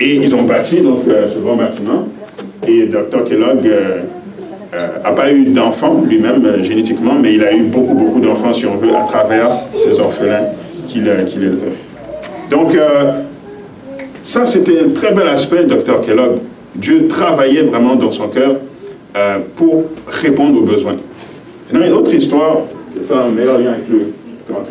Et 0.00 0.16
ils 0.16 0.34
ont 0.34 0.42
bâti 0.42 0.80
donc 0.80 1.00
euh, 1.08 1.26
ce 1.32 1.38
grand 1.38 1.56
bâtiment. 1.56 2.08
Et 2.68 2.86
Dr. 2.86 3.24
Kellogg 3.24 3.64
n'a 3.64 3.70
euh, 3.70 4.02
euh, 4.74 5.12
pas 5.14 5.32
eu 5.32 5.44
d'enfants 5.46 6.02
lui-même 6.06 6.62
génétiquement, 6.62 7.14
mais 7.20 7.34
il 7.34 7.44
a 7.44 7.52
eu 7.52 7.62
beaucoup, 7.62 7.94
beaucoup 7.94 8.20
d'enfants, 8.20 8.52
si 8.52 8.66
on 8.66 8.76
veut, 8.76 8.94
à 8.94 9.04
travers 9.04 9.60
ces 9.82 9.98
orphelins 9.98 10.48
qu'il 10.86 11.06
élevait. 11.06 11.56
Donc, 12.50 12.76
ça, 14.22 14.46
c'était 14.46 14.80
un 14.80 14.90
très 14.90 15.12
bel 15.12 15.26
aspect 15.28 15.64
Dr. 15.64 16.00
Kellogg. 16.00 16.38
Dieu 16.74 17.08
travaillait 17.08 17.62
vraiment 17.62 17.96
dans 17.96 18.10
son 18.10 18.28
cœur 18.28 18.56
pour 19.56 19.84
répondre 20.06 20.58
aux 20.60 20.64
besoins. 20.64 20.96
A 21.74 21.86
une 21.86 21.92
autre 21.92 22.14
histoire, 22.14 22.58
je 22.94 23.00
vais 23.00 23.06
faire 23.06 23.24
un 23.24 23.30
meilleur 23.30 23.58
lien 23.58 23.72
avec 23.72 23.88
le 23.88 24.12
Grand 24.48 24.62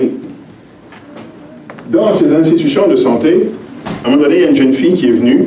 Dans 1.89 2.13
ces 2.13 2.33
institutions 2.33 2.87
de 2.87 2.95
santé, 2.95 3.49
à 3.85 4.07
un 4.07 4.11
moment 4.11 4.23
donné, 4.23 4.35
il 4.35 4.41
y 4.41 4.45
a 4.45 4.49
une 4.49 4.55
jeune 4.55 4.73
fille 4.73 4.93
qui 4.93 5.07
est 5.07 5.11
venue 5.11 5.45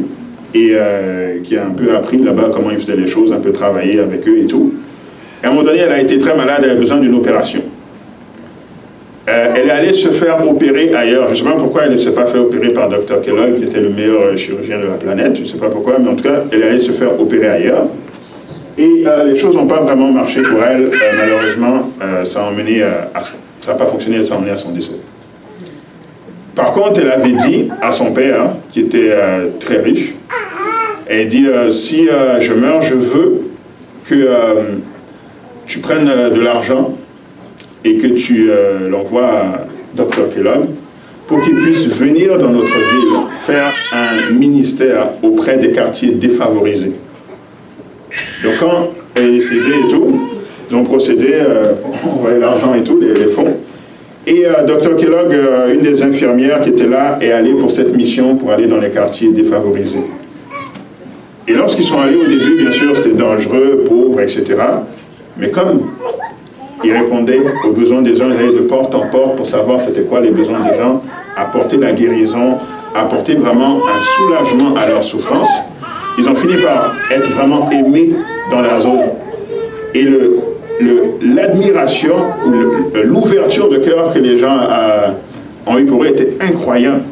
et 0.54 0.70
euh, 0.72 1.40
qui 1.42 1.56
a 1.56 1.66
un 1.66 1.70
peu 1.70 1.94
appris 1.94 2.18
là-bas 2.18 2.50
comment 2.52 2.70
ils 2.70 2.78
faisaient 2.78 2.96
les 2.96 3.06
choses, 3.06 3.32
un 3.32 3.40
peu 3.40 3.52
travaillé 3.52 4.00
avec 4.00 4.26
eux 4.26 4.38
et 4.38 4.46
tout. 4.46 4.74
Et 5.42 5.46
à 5.46 5.50
un 5.50 5.52
moment 5.52 5.64
donné, 5.64 5.78
elle 5.78 5.92
a 5.92 6.00
été 6.00 6.18
très 6.18 6.36
malade, 6.36 6.62
elle 6.64 6.70
a 6.70 6.74
besoin 6.74 6.98
d'une 6.98 7.14
opération. 7.14 7.60
Euh, 9.28 9.54
elle 9.54 9.68
est 9.68 9.70
allée 9.70 9.92
se 9.92 10.08
faire 10.08 10.46
opérer 10.48 10.94
ailleurs. 10.94 11.26
Je 11.28 11.32
ne 11.32 11.36
sais 11.36 11.44
pas 11.44 11.58
pourquoi 11.58 11.84
elle 11.84 11.92
ne 11.92 11.98
s'est 11.98 12.14
pas 12.14 12.26
fait 12.26 12.38
opérer 12.38 12.70
par 12.70 12.88
Dr. 12.88 13.20
Kellogg, 13.20 13.56
qui 13.58 13.64
était 13.64 13.80
le 13.80 13.90
meilleur 13.90 14.22
euh, 14.22 14.36
chirurgien 14.36 14.78
de 14.78 14.86
la 14.86 14.94
planète. 14.94 15.36
Je 15.36 15.42
ne 15.42 15.46
sais 15.46 15.58
pas 15.58 15.68
pourquoi, 15.68 15.98
mais 15.98 16.08
en 16.08 16.14
tout 16.14 16.24
cas, 16.24 16.44
elle 16.50 16.62
est 16.62 16.68
allée 16.68 16.80
se 16.80 16.92
faire 16.92 17.20
opérer 17.20 17.48
ailleurs. 17.48 17.84
Et 18.78 19.04
les 19.26 19.36
choses 19.36 19.56
n'ont 19.56 19.66
pas 19.66 19.80
vraiment 19.80 20.12
marché 20.12 20.40
pour 20.40 20.62
elle. 20.62 20.88
malheureusement, 21.18 21.90
ça 22.22 22.48
ça 23.60 23.72
n'a 23.72 23.78
pas 23.78 23.86
fonctionné, 23.86 24.24
ça 24.24 24.34
a 24.34 24.38
emmené 24.38 24.52
à 24.52 24.56
son 24.56 24.70
décès. 24.70 24.92
Par 26.58 26.72
contre, 26.72 27.00
elle 27.00 27.10
avait 27.12 27.34
dit 27.48 27.68
à 27.80 27.92
son 27.92 28.12
père, 28.12 28.46
qui 28.72 28.80
était 28.80 29.12
euh, 29.12 29.46
très 29.60 29.78
riche, 29.78 30.14
elle 31.06 31.28
dit, 31.28 31.46
euh, 31.46 31.70
si 31.70 32.08
euh, 32.08 32.40
je 32.40 32.52
meurs, 32.52 32.82
je 32.82 32.94
veux 32.94 33.42
que 34.04 34.28
tu 35.66 35.78
prennes 35.78 36.10
de 36.34 36.40
l'argent 36.40 36.96
et 37.84 37.98
que 37.98 38.08
tu 38.08 38.50
l'envoies 38.88 39.28
à 39.28 39.66
Dr. 39.94 40.34
Kellogg 40.34 40.66
pour 41.28 41.42
qu'il 41.42 41.54
puisse 41.56 41.86
venir 41.88 42.38
dans 42.38 42.48
notre 42.48 42.64
ville 42.64 43.18
faire 43.46 43.70
un 43.92 44.32
ministère 44.32 45.08
auprès 45.22 45.58
des 45.58 45.72
quartiers 45.72 46.12
défavorisés. 46.12 46.92
Donc 48.42 48.54
quand 48.58 48.88
elle 49.14 49.26
est 49.26 49.32
décédée 49.32 49.78
et 49.86 49.90
tout, 49.90 50.28
ils 50.70 50.76
ont 50.76 50.84
procédé, 50.84 51.34
on 52.02 52.16
voyait 52.16 52.38
l'argent 52.38 52.74
et 52.74 52.82
tout, 52.82 52.98
les 52.98 53.28
fonds, 53.28 53.58
et 54.28 54.46
euh, 54.46 54.62
Dr. 54.64 54.94
Kellogg, 54.96 55.32
euh, 55.32 55.72
une 55.72 55.80
des 55.80 56.02
infirmières 56.02 56.60
qui 56.60 56.70
était 56.70 56.86
là, 56.86 57.18
est 57.20 57.32
allée 57.32 57.54
pour 57.54 57.70
cette 57.70 57.96
mission, 57.96 58.36
pour 58.36 58.50
aller 58.50 58.66
dans 58.66 58.76
les 58.76 58.90
quartiers 58.90 59.30
défavorisés. 59.30 60.04
Et 61.46 61.54
lorsqu'ils 61.54 61.86
sont 61.86 61.98
allés 61.98 62.16
au 62.16 62.28
début, 62.28 62.56
bien 62.60 62.70
sûr, 62.70 62.94
c'était 62.94 63.14
dangereux, 63.14 63.84
pauvre, 63.88 64.20
etc. 64.20 64.44
Mais 65.38 65.48
comme 65.48 65.80
ils 66.84 66.92
répondaient 66.92 67.40
aux 67.66 67.72
besoins 67.72 68.02
des 68.02 68.16
gens, 68.16 68.26
ils 68.28 68.36
allaient 68.36 68.58
de 68.58 68.66
porte 68.66 68.94
en 68.94 69.06
porte 69.06 69.36
pour 69.36 69.46
savoir 69.46 69.80
c'était 69.80 70.02
quoi 70.02 70.20
les 70.20 70.30
besoins 70.30 70.60
des 70.60 70.76
gens, 70.78 71.02
apporter 71.34 71.78
la 71.78 71.92
guérison, 71.92 72.58
apporter 72.94 73.34
vraiment 73.34 73.76
un 73.76 74.00
soulagement 74.02 74.74
à 74.76 74.86
leur 74.86 75.02
souffrance. 75.02 75.48
Ils 76.18 76.28
ont 76.28 76.34
fini 76.34 76.60
par 76.60 76.94
être 77.10 77.30
vraiment 77.30 77.70
aimés 77.70 78.10
dans 78.50 78.60
la 78.60 78.78
zone. 78.78 79.06
Et 79.94 80.02
le, 80.02 80.36
l'admiration, 80.80 82.14
l'ouverture 83.04 83.68
de 83.68 83.78
cœur 83.78 84.12
que 84.12 84.18
les 84.18 84.38
gens 84.38 84.58
euh, 84.70 85.08
ont 85.66 85.78
eu 85.78 85.86
pour 85.86 86.02
eux 86.04 86.08
était 86.08 86.36
incroyable. 86.40 87.02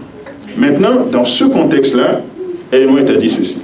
Maintenant, 0.57 1.07
dans 1.11 1.25
ce 1.25 1.45
contexte-là, 1.45 2.23
Ellen 2.73 2.91
White 2.95 3.11
a 3.11 3.15
dit 3.15 3.31
ceci. 3.31 3.59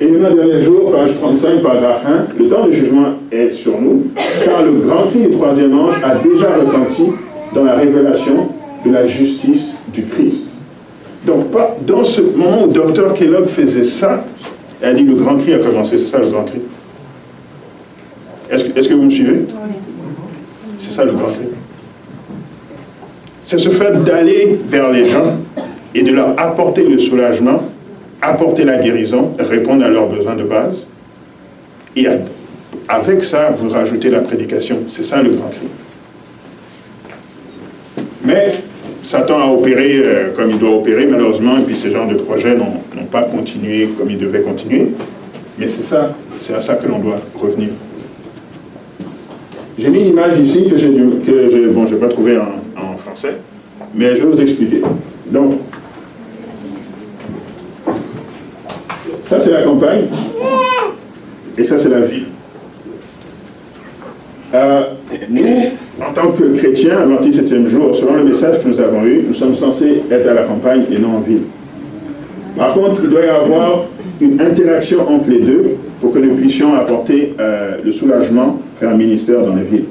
Et 0.00 0.08
le 0.08 0.18
dernier 0.18 0.62
jour, 0.62 0.90
page 0.90 1.10
35, 1.20 1.62
paragraphe 1.62 2.04
1, 2.06 2.42
le 2.42 2.48
temps 2.48 2.66
du 2.66 2.74
jugement 2.74 3.14
est 3.30 3.50
sur 3.50 3.80
nous, 3.80 4.06
car 4.44 4.62
le 4.62 4.72
grand 4.72 5.06
cri 5.06 5.20
du 5.20 5.30
troisième 5.30 5.78
ange 5.78 5.94
a 6.02 6.16
déjà 6.16 6.56
retenti 6.56 7.12
dans 7.54 7.64
la 7.64 7.74
révélation 7.74 8.48
de 8.84 8.90
la 8.90 9.06
justice 9.06 9.76
du 9.92 10.02
Christ. 10.02 10.44
Donc, 11.26 11.46
dans 11.86 12.04
ce 12.04 12.20
moment 12.20 12.64
où 12.64 12.66
Dr. 12.66 13.14
Kellogg 13.14 13.46
faisait 13.46 13.84
ça, 13.84 14.24
elle 14.82 14.90
a 14.90 14.92
dit 14.94 15.04
le 15.04 15.14
grand 15.14 15.36
cri 15.36 15.54
a 15.54 15.58
commencé, 15.58 15.96
c'est 15.98 16.06
ça 16.06 16.18
le 16.18 16.26
grand 16.26 16.44
cri? 16.44 16.60
Est-ce 18.76 18.88
que, 18.88 18.94
vous 18.94 19.04
me 19.04 19.10
suivez 19.10 19.40
C'est 20.78 20.90
ça 20.90 21.04
le 21.04 21.12
grand 21.12 21.26
cri. 21.26 21.46
C'est 23.44 23.58
ce 23.58 23.68
fait 23.68 23.92
d'aller 24.04 24.58
vers 24.66 24.90
les 24.90 25.08
gens 25.08 25.36
et 25.94 26.02
de 26.02 26.12
leur 26.12 26.38
apporter 26.40 26.82
le 26.82 26.98
soulagement, 26.98 27.60
apporter 28.20 28.64
la 28.64 28.78
guérison, 28.78 29.32
répondre 29.38 29.84
à 29.84 29.88
leurs 29.88 30.08
besoins 30.08 30.34
de 30.34 30.44
base. 30.44 30.78
Et 31.94 32.06
avec 32.88 33.22
ça, 33.22 33.50
vous 33.56 33.68
rajoutez 33.68 34.10
la 34.10 34.20
prédication. 34.20 34.78
C'est 34.88 35.04
ça 35.04 35.22
le 35.22 35.30
grand 35.30 35.48
cri. 35.48 35.68
Mais 38.24 38.52
Satan 39.04 39.38
a 39.38 39.52
opéré 39.52 39.98
euh, 39.98 40.30
comme 40.34 40.50
il 40.50 40.58
doit 40.58 40.76
opérer, 40.76 41.06
malheureusement, 41.06 41.58
et 41.58 41.62
puis 41.62 41.76
ces 41.76 41.90
genres 41.90 42.08
de 42.08 42.14
projets 42.14 42.56
n'ont 42.56 43.04
pas 43.10 43.22
continué 43.22 43.90
comme 43.98 44.10
ils 44.10 44.18
devaient 44.18 44.40
continuer. 44.40 44.88
Mais 45.58 45.68
c'est 45.68 45.84
ça, 45.84 46.14
c'est 46.40 46.54
à 46.54 46.60
ça 46.60 46.74
que 46.76 46.88
l'on 46.88 46.98
doit 46.98 47.20
revenir. 47.34 47.68
J'ai 49.76 49.88
mis 49.88 50.00
une 50.00 50.06
image 50.06 50.38
ici 50.38 50.68
que 50.68 50.76
que 50.76 51.68
bon, 51.70 51.84
pas 51.86 52.08
trouvé 52.08 52.38
en, 52.38 52.96
français, 52.98 53.38
mais 53.94 54.14
je 54.16 54.22
vais 54.22 54.30
vous 54.30 54.40
expliquer. 54.40 54.82
Donc, 55.26 55.54
ça 59.28 59.40
c'est 59.40 59.50
la 59.50 59.62
campagne, 59.62 60.04
et 61.58 61.64
ça 61.64 61.78
c'est 61.78 61.88
la 61.88 62.00
ville. 62.00 62.26
Euh, 64.54 64.82
nous, 65.28 65.42
en 66.00 66.12
tant 66.12 66.30
que 66.30 66.56
chrétiens, 66.56 66.98
à 66.98 67.06
27e 67.06 67.68
jour, 67.68 67.96
selon 67.96 68.14
le 68.14 68.24
message 68.24 68.62
que 68.62 68.68
nous 68.68 68.80
avons 68.80 69.04
eu, 69.04 69.24
nous 69.26 69.34
sommes 69.34 69.56
censés 69.56 70.02
être 70.08 70.28
à 70.28 70.34
la 70.34 70.42
campagne 70.44 70.84
et 70.92 70.98
non 70.98 71.16
en 71.16 71.20
ville. 71.20 71.42
Par 72.56 72.74
contre, 72.74 73.00
il 73.02 73.10
doit 73.10 73.24
y 73.24 73.28
avoir 73.28 73.86
une 74.20 74.40
interaction 74.40 75.00
entre 75.08 75.30
les 75.30 75.40
deux 75.40 75.76
pour 76.00 76.12
que 76.12 76.18
nous 76.18 76.34
puissions 76.34 76.74
apporter 76.74 77.34
euh, 77.40 77.76
le 77.84 77.92
soulagement, 77.92 78.58
faire 78.78 78.90
un 78.90 78.96
ministère 78.96 79.40
dans 79.40 79.54
les 79.54 79.64
villes. 79.64 79.84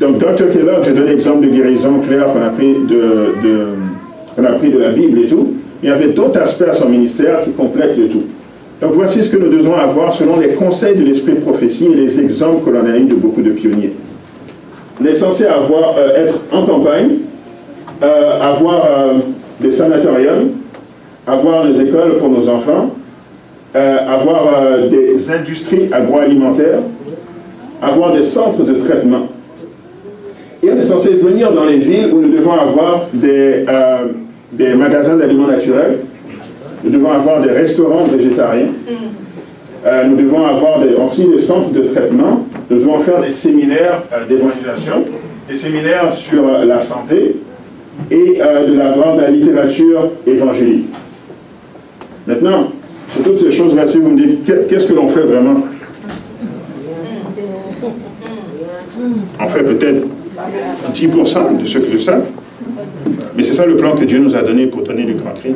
Donc, 0.00 0.18
Dr. 0.18 0.50
Kellogg, 0.50 0.82
j'ai 0.84 0.92
donné 0.92 1.10
l'exemple 1.10 1.46
de 1.46 1.50
guérison 1.50 2.00
claire 2.00 2.26
qu'on 2.32 2.42
a 2.42 2.48
pris 2.48 2.74
de, 2.88 3.76
qu'on 4.34 4.44
a 4.44 4.52
pris 4.52 4.70
de 4.70 4.78
la 4.78 4.90
Bible 4.90 5.20
et 5.20 5.26
tout. 5.26 5.54
Il 5.82 5.88
y 5.88 5.92
avait 5.92 6.08
d'autres 6.08 6.40
aspects 6.40 6.68
à 6.68 6.72
son 6.72 6.88
ministère 6.88 7.42
qui 7.44 7.50
complètent 7.52 7.96
le 7.96 8.08
tout. 8.08 8.24
Donc 8.80 8.92
voici 8.92 9.22
ce 9.22 9.30
que 9.30 9.36
nous 9.36 9.48
devons 9.48 9.76
avoir 9.76 10.12
selon 10.12 10.40
les 10.40 10.54
conseils 10.54 10.96
de 10.96 11.04
l'esprit 11.04 11.34
de 11.34 11.40
prophétie 11.40 11.86
et 11.86 11.94
les 11.94 12.18
exemples 12.20 12.64
que 12.64 12.70
l'on 12.70 12.84
a 12.84 12.96
eu 12.96 13.04
de 13.04 13.14
beaucoup 13.14 13.42
de 13.42 13.50
pionniers. 13.50 13.92
On 15.00 15.04
est 15.04 15.14
censé 15.14 15.44
avoir, 15.44 15.96
euh, 15.96 16.24
être 16.24 16.40
en 16.50 16.64
campagne, 16.64 17.10
euh, 18.02 18.40
avoir 18.40 18.88
des 19.60 19.70
sanatoriums, 19.70 20.50
avoir 21.26 21.66
des 21.66 21.80
écoles 21.80 22.18
pour 22.18 22.28
nos 22.28 22.48
enfants, 22.48 22.90
avoir 23.74 24.88
des 24.90 25.30
industries 25.30 25.88
agroalimentaires, 25.92 26.80
avoir 27.80 28.12
des 28.12 28.22
centres 28.22 28.64
de 28.64 28.74
traitement. 28.74 29.28
Et 30.62 30.70
on 30.70 30.76
est 30.76 30.84
censé 30.84 31.14
venir 31.14 31.52
dans 31.52 31.64
les 31.64 31.78
villes 31.78 32.12
où 32.12 32.20
nous 32.20 32.36
devons 32.36 32.52
avoir 32.52 33.06
des, 33.12 33.64
des 34.52 34.74
magasins 34.74 35.16
d'aliments 35.16 35.48
naturels, 35.48 35.98
nous 36.84 36.90
devons 36.90 37.12
avoir 37.12 37.40
des 37.40 37.50
restaurants 37.50 38.04
végétariens, 38.04 38.72
nous 40.06 40.16
devons 40.16 40.44
avoir 40.46 40.80
aussi 41.06 41.28
des 41.28 41.38
centres 41.38 41.70
de 41.72 41.82
traitement, 41.82 42.46
nous 42.70 42.78
devons 42.78 42.98
faire 43.00 43.20
des 43.20 43.32
séminaires 43.32 44.02
d'évangélisation, 44.28 45.04
des 45.48 45.56
séminaires 45.56 46.12
sur 46.14 46.42
la 46.66 46.80
santé, 46.80 47.36
et 48.10 48.40
euh, 48.40 48.66
de 48.66 48.74
la 48.74 48.90
grande 48.92 49.22
littérature 49.30 50.10
évangélique. 50.26 50.86
Maintenant, 52.26 52.68
sur 53.12 53.24
toutes 53.24 53.38
ces 53.38 53.52
choses-là, 53.52 53.86
si 53.86 53.98
vous 53.98 54.10
me 54.10 54.16
dites, 54.16 54.44
qu'est-ce 54.68 54.86
que 54.86 54.92
l'on 54.92 55.08
fait 55.08 55.22
vraiment? 55.22 55.60
On 59.40 59.48
fait 59.48 59.64
peut-être 59.64 60.06
10% 60.94 61.60
de 61.60 61.66
ce 61.66 61.78
que 61.78 61.92
nous 61.92 62.00
savent, 62.00 62.26
mais 63.36 63.42
c'est 63.42 63.54
ça 63.54 63.66
le 63.66 63.76
plan 63.76 63.96
que 63.96 64.04
Dieu 64.04 64.18
nous 64.18 64.34
a 64.36 64.42
donné 64.42 64.66
pour 64.66 64.82
donner 64.82 65.04
du 65.04 65.14
grand 65.14 65.32
cri. 65.32 65.54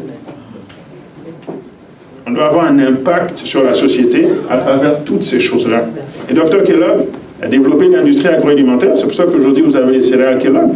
On 2.27 2.33
doit 2.33 2.47
avoir 2.47 2.67
un 2.67 2.79
impact 2.81 3.39
sur 3.39 3.63
la 3.63 3.73
société 3.73 4.27
à 4.51 4.59
travers 4.59 5.05
toutes 5.05 5.23
ces 5.23 5.39
choses-là. 5.39 5.85
Et 6.29 6.35
Dr. 6.35 6.65
Kellogg 6.65 7.07
a 7.41 7.47
développé 7.47 7.89
l'industrie 7.89 8.29
agroalimentaire, 8.29 8.97
c'est 8.97 9.05
pour 9.05 9.15
ça 9.15 9.25
qu'aujourd'hui 9.25 9.63
vous 9.63 9.77
avez 9.77 9.93
les 9.99 10.03
céréales 10.03 10.39
Kellogg. 10.39 10.71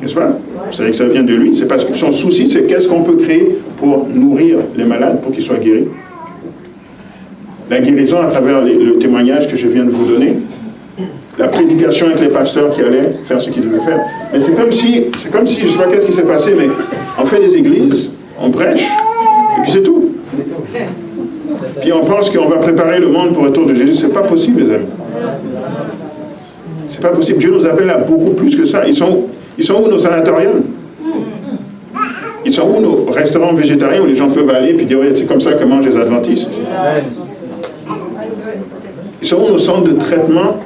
N'est-ce 0.00 0.14
pas? 0.14 0.38
Vous 0.68 0.76
savez 0.76 0.90
que 0.90 0.96
ça 0.96 1.06
vient 1.06 1.22
de 1.22 1.34
lui. 1.34 1.56
C'est 1.56 1.66
parce 1.66 1.84
que 1.84 1.96
son 1.96 2.12
souci, 2.12 2.48
c'est 2.48 2.66
qu'est-ce 2.66 2.88
qu'on 2.88 3.02
peut 3.02 3.16
créer 3.16 3.58
pour 3.78 4.06
nourrir 4.08 4.58
les 4.76 4.84
malades, 4.84 5.20
pour 5.20 5.32
qu'ils 5.32 5.42
soient 5.42 5.56
guéris. 5.56 5.88
La 7.70 7.80
guérison 7.80 8.20
à 8.20 8.26
travers 8.26 8.62
le 8.62 8.98
témoignage 8.98 9.48
que 9.48 9.56
je 9.56 9.66
viens 9.66 9.84
de 9.84 9.90
vous 9.90 10.04
donner. 10.04 10.38
La 11.38 11.48
prédication 11.48 12.06
avec 12.06 12.20
les 12.20 12.28
pasteurs 12.28 12.72
qui 12.72 12.82
allaient 12.82 13.12
faire 13.26 13.40
ce 13.40 13.50
qu'ils 13.50 13.62
devaient 13.62 13.84
faire. 13.84 14.00
Mais 14.32 14.40
c'est 14.40 14.56
comme 14.56 14.72
si, 14.72 15.04
c'est 15.16 15.30
comme 15.30 15.46
si, 15.46 15.60
je 15.60 15.68
sais 15.68 15.78
pas 15.78 15.86
qu'est-ce 15.86 16.06
qui 16.06 16.12
s'est 16.12 16.22
passé, 16.22 16.52
mais 16.56 16.68
on 17.16 17.24
fait 17.24 17.38
des 17.40 17.56
églises, 17.56 18.10
on 18.42 18.50
prêche, 18.50 18.82
et 18.82 19.62
puis 19.62 19.70
c'est 19.70 19.82
tout. 19.82 20.06
Puis 21.80 21.92
on 21.92 22.04
pense 22.04 22.30
qu'on 22.30 22.48
va 22.48 22.56
préparer 22.56 22.98
le 22.98 23.08
monde 23.08 23.32
pour 23.32 23.44
le 23.44 23.50
retour 23.50 23.66
de 23.66 23.74
Jésus. 23.74 23.94
C'est 23.94 24.12
pas 24.12 24.22
possible, 24.22 24.64
les 24.64 24.74
amis. 24.74 24.86
C'est 26.90 27.00
pas 27.00 27.10
possible. 27.10 27.38
Dieu 27.38 27.52
nous 27.52 27.66
appelle 27.66 27.90
à 27.90 27.98
beaucoup 27.98 28.30
plus 28.30 28.56
que 28.56 28.66
ça. 28.66 28.84
Ils 28.86 28.96
sont 28.96 29.26
ils 29.58 29.64
sont 29.64 29.74
où 29.82 29.88
nos 29.88 29.98
sanatoriums 29.98 30.62
Ils 32.44 32.52
sont 32.52 32.68
où 32.68 32.80
nos 32.80 33.10
restaurants 33.12 33.52
végétariens 33.54 34.00
où 34.02 34.06
les 34.06 34.16
gens 34.16 34.28
peuvent 34.28 34.48
aller 34.50 34.70
et 34.70 34.84
dire 34.84 34.98
c'est 35.16 35.26
comme 35.26 35.40
ça 35.40 35.52
que 35.54 35.64
mangent 35.64 35.86
les 35.86 35.96
adventistes 35.96 36.48
Ils 39.20 39.26
sont 39.26 39.36
où 39.36 39.50
nos 39.50 39.58
centres 39.58 39.88
de 39.88 39.98
traitement 39.98 40.58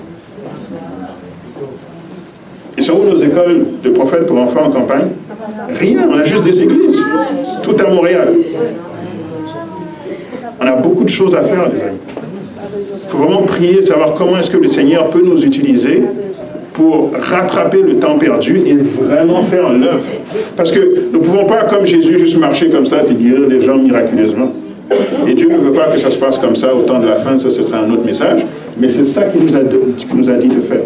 Ils 2.76 2.84
sont 2.84 2.94
où 2.94 3.04
nos 3.04 3.16
écoles 3.16 3.64
de 3.82 3.90
prophètes 3.90 4.26
pour 4.26 4.36
enfants 4.36 4.64
en 4.66 4.70
campagne 4.70 5.08
Rien, 5.78 6.06
on 6.10 6.18
a 6.18 6.24
juste 6.24 6.44
des 6.44 6.60
églises. 6.60 7.00
Tout 7.62 7.76
à 7.78 7.88
Montréal. 7.88 8.28
On 10.60 10.66
a 10.66 10.72
beaucoup 10.72 11.04
de 11.04 11.08
choses 11.08 11.34
à 11.34 11.42
faire, 11.42 11.68
les 11.68 11.80
amis. 11.80 11.98
Il 13.04 13.10
faut 13.10 13.18
vraiment 13.18 13.42
prier, 13.42 13.82
savoir 13.82 14.14
comment 14.14 14.36
est-ce 14.38 14.50
que 14.50 14.56
le 14.56 14.68
Seigneur 14.68 15.08
peut 15.10 15.22
nous 15.24 15.44
utiliser 15.44 16.02
pour 16.72 17.12
rattraper 17.12 17.82
le 17.82 17.98
temps 17.98 18.18
perdu 18.18 18.62
et 18.66 18.74
vraiment 18.74 19.42
faire 19.42 19.70
l'œuvre. 19.70 20.00
Parce 20.56 20.72
que 20.72 21.10
nous 21.12 21.18
ne 21.18 21.24
pouvons 21.24 21.44
pas, 21.44 21.64
comme 21.64 21.86
Jésus, 21.86 22.18
juste 22.18 22.38
marcher 22.38 22.70
comme 22.70 22.86
ça 22.86 23.02
et 23.08 23.14
guérir 23.14 23.48
les 23.48 23.60
gens 23.60 23.76
miraculeusement. 23.76 24.52
Et 25.26 25.34
Dieu 25.34 25.48
ne 25.48 25.58
veut 25.58 25.72
pas 25.72 25.88
que 25.88 25.98
ça 25.98 26.10
se 26.10 26.18
passe 26.18 26.38
comme 26.38 26.56
ça 26.56 26.74
au 26.74 26.82
temps 26.82 26.98
de 26.98 27.06
la 27.06 27.16
fin, 27.16 27.38
ça 27.38 27.50
ce 27.50 27.62
sera 27.62 27.78
un 27.78 27.90
autre 27.90 28.04
message. 28.04 28.42
Mais 28.76 28.88
c'est 28.88 29.04
ça 29.04 29.24
qu'il 29.24 29.42
nous, 29.42 29.54
a, 29.54 29.62
dit 30.34 30.48
de 30.48 30.60
faire. 30.62 30.80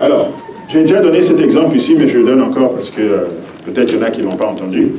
Alors, 0.00 0.30
j'ai 0.68 0.82
déjà 0.82 1.00
donné 1.00 1.22
cet 1.22 1.40
exemple 1.40 1.76
ici, 1.76 1.94
mais 1.98 2.08
je 2.08 2.18
le 2.18 2.24
donne 2.24 2.42
encore 2.42 2.72
parce 2.74 2.90
que 2.90 3.02
euh, 3.02 3.18
peut-être 3.66 3.92
il 3.92 3.98
y 3.98 4.02
en 4.02 4.06
a 4.06 4.10
qui 4.10 4.22
ne 4.22 4.26
l'ont 4.26 4.36
pas 4.36 4.46
entendu. 4.46 4.92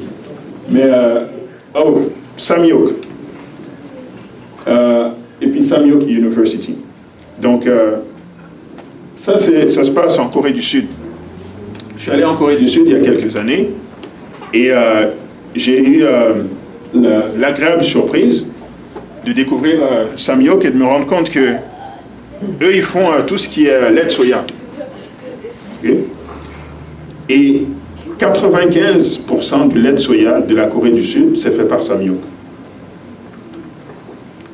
Mais, 0.69 0.83
euh, 0.83 1.25
oh, 1.75 2.01
Samyok. 2.37 2.91
Euh, 4.67 5.09
et 5.41 5.47
puis 5.47 5.63
Samyok 5.63 6.03
University. 6.03 6.77
Donc, 7.41 7.65
euh, 7.65 7.97
ça, 9.15 9.39
se 9.39 9.91
passe 9.91 10.19
en 10.19 10.27
Corée 10.27 10.51
du 10.51 10.61
Sud. 10.61 10.85
Je 11.97 12.03
suis 12.03 12.11
allé 12.11 12.23
en 12.23 12.35
Corée 12.35 12.57
du 12.57 12.67
Sud 12.67 12.83
il 12.85 12.93
y 12.93 12.95
a 12.95 12.99
quelques 12.99 13.35
années 13.35 13.69
et 14.53 14.71
euh, 14.71 15.07
j'ai 15.55 15.79
eu 15.79 16.03
euh, 16.03 16.43
l'agréable 17.37 17.83
surprise 17.83 18.45
de 19.25 19.33
découvrir 19.33 19.79
Samyok 20.17 20.65
et 20.65 20.71
de 20.71 20.77
me 20.77 20.85
rendre 20.85 21.05
compte 21.05 21.29
que 21.29 21.53
eux, 22.61 22.73
ils 22.73 22.81
font 22.81 23.07
tout 23.25 23.37
ce 23.37 23.47
qui 23.47 23.67
est 23.67 23.91
lait 23.91 24.05
de 24.05 24.09
soya. 24.09 24.43
Et 27.29 27.63
95% 28.19 29.67
du 29.67 29.79
lait 29.79 29.93
de 29.93 29.97
soya 29.97 30.41
de 30.41 30.55
la 30.55 30.65
Corée 30.65 30.91
du 30.91 31.03
Sud, 31.03 31.37
c'est 31.37 31.51
fait 31.51 31.65
par 31.65 31.83
Samyok. 31.83 32.19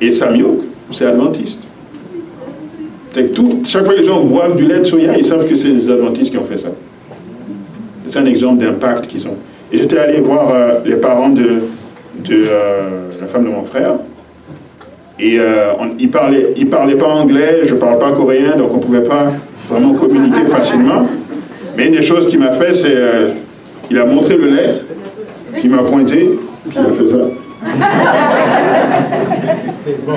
Et 0.00 0.12
Samyok, 0.12 0.60
c'est 0.92 1.06
adventiste 1.06 1.67
tout, 3.26 3.62
chaque 3.64 3.84
fois 3.84 3.94
que 3.94 4.00
les 4.00 4.06
gens 4.06 4.22
boivent 4.22 4.56
du 4.56 4.64
lait 4.64 4.80
de 4.80 4.84
soya, 4.84 5.16
ils 5.16 5.24
savent 5.24 5.46
que 5.46 5.54
c'est 5.54 5.68
les 5.68 5.90
adventistes 5.90 6.30
qui 6.30 6.38
ont 6.38 6.44
fait 6.44 6.58
ça. 6.58 6.68
C'est 8.06 8.18
un 8.18 8.26
exemple 8.26 8.64
d'impact 8.64 9.06
qu'ils 9.06 9.26
ont. 9.26 9.36
Et 9.72 9.78
j'étais 9.78 9.98
allé 9.98 10.20
voir 10.20 10.50
euh, 10.54 10.78
les 10.84 10.96
parents 10.96 11.28
de, 11.28 11.62
de 12.24 12.44
euh, 12.46 13.10
la 13.20 13.26
femme 13.26 13.44
de 13.44 13.50
mon 13.50 13.64
frère. 13.64 13.94
Et 15.18 15.38
euh, 15.38 15.72
ils 15.98 16.06
ne 16.06 16.12
parlaient, 16.12 16.54
ils 16.56 16.68
parlaient 16.68 16.96
pas 16.96 17.08
anglais, 17.08 17.60
je 17.64 17.74
ne 17.74 17.80
parle 17.80 17.98
pas 17.98 18.12
coréen, 18.12 18.56
donc 18.56 18.72
on 18.72 18.76
ne 18.76 18.82
pouvait 18.82 19.04
pas 19.04 19.26
vraiment 19.68 19.94
communiquer 19.94 20.46
facilement. 20.48 21.06
Mais 21.76 21.86
une 21.86 21.92
des 21.92 22.02
choses 22.02 22.28
qu'il 22.28 22.38
m'a 22.38 22.52
fait, 22.52 22.72
c'est 22.72 22.96
il 23.90 23.98
a 23.98 24.04
montré 24.04 24.36
le 24.36 24.48
lait, 24.48 24.82
puis 25.52 25.62
il 25.64 25.70
m'a 25.70 25.82
pointé, 25.82 26.30
puis 26.68 26.78
il 26.78 26.86
a 26.86 26.92
fait 26.92 27.08
ça. 27.08 27.16
C'est 29.84 30.04
bon. 30.04 30.14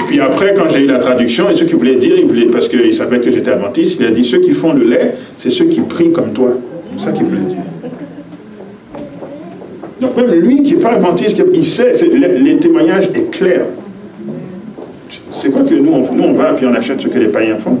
Et 0.00 0.06
puis 0.08 0.20
après, 0.20 0.54
quand 0.54 0.68
j'ai 0.70 0.80
eu 0.80 0.86
la 0.86 0.98
traduction, 0.98 1.48
et 1.50 1.54
ce 1.54 1.64
qu'il 1.64 1.76
voulait 1.76 1.96
dire, 1.96 2.16
parce 2.52 2.68
qu'il 2.68 2.92
savait 2.92 3.20
que 3.20 3.30
j'étais 3.30 3.50
adventiste, 3.50 3.98
il 4.00 4.06
a 4.06 4.10
dit 4.10 4.24
ceux 4.24 4.38
qui 4.38 4.52
font 4.52 4.72
le 4.72 4.84
lait, 4.84 5.14
c'est 5.36 5.50
ceux 5.50 5.66
qui 5.66 5.80
prient 5.80 6.10
comme 6.10 6.32
toi. 6.32 6.50
C'est 6.96 7.06
ça 7.06 7.12
qu'il 7.12 7.26
voulait 7.26 7.42
dire. 7.42 7.58
Donc 10.00 10.16
même 10.16 10.30
lui 10.40 10.62
qui 10.62 10.74
n'est 10.74 10.80
pas 10.80 10.92
adventiste, 10.92 11.42
il 11.52 11.64
sait, 11.64 11.94
les, 12.12 12.56
témoignages 12.56 13.08
est 13.14 13.30
clair. 13.30 13.62
C'est 15.32 15.50
quoi 15.50 15.62
que 15.62 15.74
nous 15.74 15.92
on, 15.92 16.12
nous, 16.12 16.24
on 16.24 16.32
va 16.32 16.52
puis 16.54 16.66
on 16.66 16.74
achète 16.74 17.00
ce 17.00 17.08
que 17.08 17.18
les 17.18 17.28
païens 17.28 17.58
font? 17.58 17.78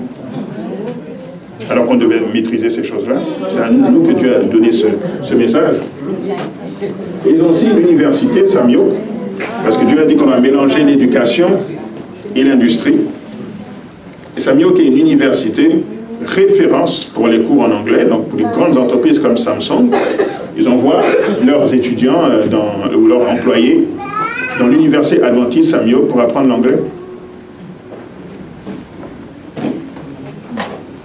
Alors 1.68 1.86
qu'on 1.86 1.96
devait 1.96 2.20
maîtriser 2.32 2.70
ces 2.70 2.84
choses-là. 2.84 3.20
C'est 3.50 3.60
à 3.60 3.70
nous 3.70 4.02
que 4.02 4.12
Dieu 4.12 4.36
a 4.36 4.40
donné 4.40 4.70
ce, 4.70 4.86
ce 5.22 5.34
message. 5.34 5.76
Ils 7.26 7.42
ont 7.42 7.50
aussi 7.50 7.66
l'université, 7.74 8.46
Samio, 8.46 8.88
parce 9.64 9.78
que 9.78 9.84
Dieu 9.86 10.00
a 10.00 10.04
dit 10.04 10.14
qu'on 10.14 10.30
a 10.30 10.38
mélangé 10.38 10.84
l'éducation 10.84 11.48
et 12.34 12.42
l'industrie. 12.42 12.96
Et 14.36 14.40
Samyok 14.40 14.78
est 14.80 14.86
une 14.86 14.98
université 14.98 15.70
référence 16.24 17.04
pour 17.04 17.28
les 17.28 17.40
cours 17.40 17.62
en 17.62 17.70
anglais, 17.70 18.04
donc 18.04 18.28
pour 18.28 18.38
les 18.38 18.44
grandes 18.44 18.76
entreprises 18.76 19.18
comme 19.18 19.36
Samsung, 19.36 19.90
ils 20.56 20.68
envoient 20.68 21.02
leurs 21.46 21.72
étudiants 21.72 22.24
euh, 22.24 22.46
dans, 22.46 22.96
ou 22.96 23.06
leurs 23.06 23.28
employés 23.28 23.86
dans 24.58 24.68
l'université 24.68 25.22
adventiste 25.22 25.70
Samyok 25.70 26.08
pour 26.08 26.20
apprendre 26.20 26.48
l'anglais. 26.48 26.78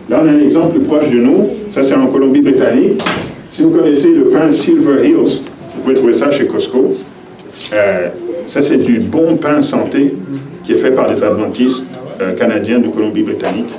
Là, 0.10 0.22
on 0.24 0.28
a 0.28 0.32
un 0.32 0.40
exemple 0.40 0.80
proche 0.80 1.10
de 1.10 1.20
nous. 1.20 1.48
Ça, 1.72 1.84
c'est 1.84 1.94
en 1.94 2.08
Colombie-Britannique. 2.08 3.02
Si 3.52 3.62
vous 3.62 3.70
connaissez 3.70 4.10
le 4.10 4.26
pain 4.26 4.52
Silver 4.52 5.08
Hills, 5.08 5.42
vous 5.76 5.82
pouvez 5.84 5.96
trouver 5.96 6.14
ça 6.14 6.32
chez 6.32 6.48
Costco. 6.48 6.94
Euh, 7.74 8.08
ça, 8.50 8.64
c'est 8.64 8.78
du 8.78 9.00
bon 9.00 9.38
pain 9.38 9.62
santé 9.62 10.16
qui 10.64 10.74
est 10.74 10.78
fait 10.78 10.92
par 10.92 11.08
les 11.08 11.24
adventistes 11.24 11.84
euh, 12.20 12.34
canadiens 12.36 12.80
de 12.80 12.88
Colombie-Britannique. 12.88 13.70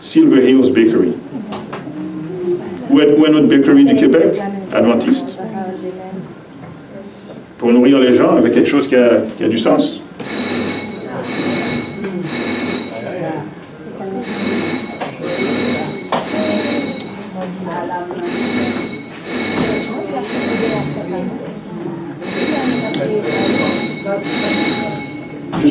Silver 0.00 0.48
Hills 0.48 0.70
Bakery. 0.72 1.12
Où 2.88 3.00
est, 3.00 3.18
où 3.18 3.26
notre 3.26 3.48
bakery 3.48 3.84
du 3.84 3.96
Québec 3.96 4.40
Adventiste? 4.72 5.24
Pour 7.58 7.72
nourrir 7.72 7.98
les 7.98 8.16
gens 8.16 8.36
avec 8.36 8.54
quelque 8.54 8.68
chose 8.68 8.86
qui 8.86 8.94
a 8.96 9.48
du 9.48 9.58
sens. 9.58 10.01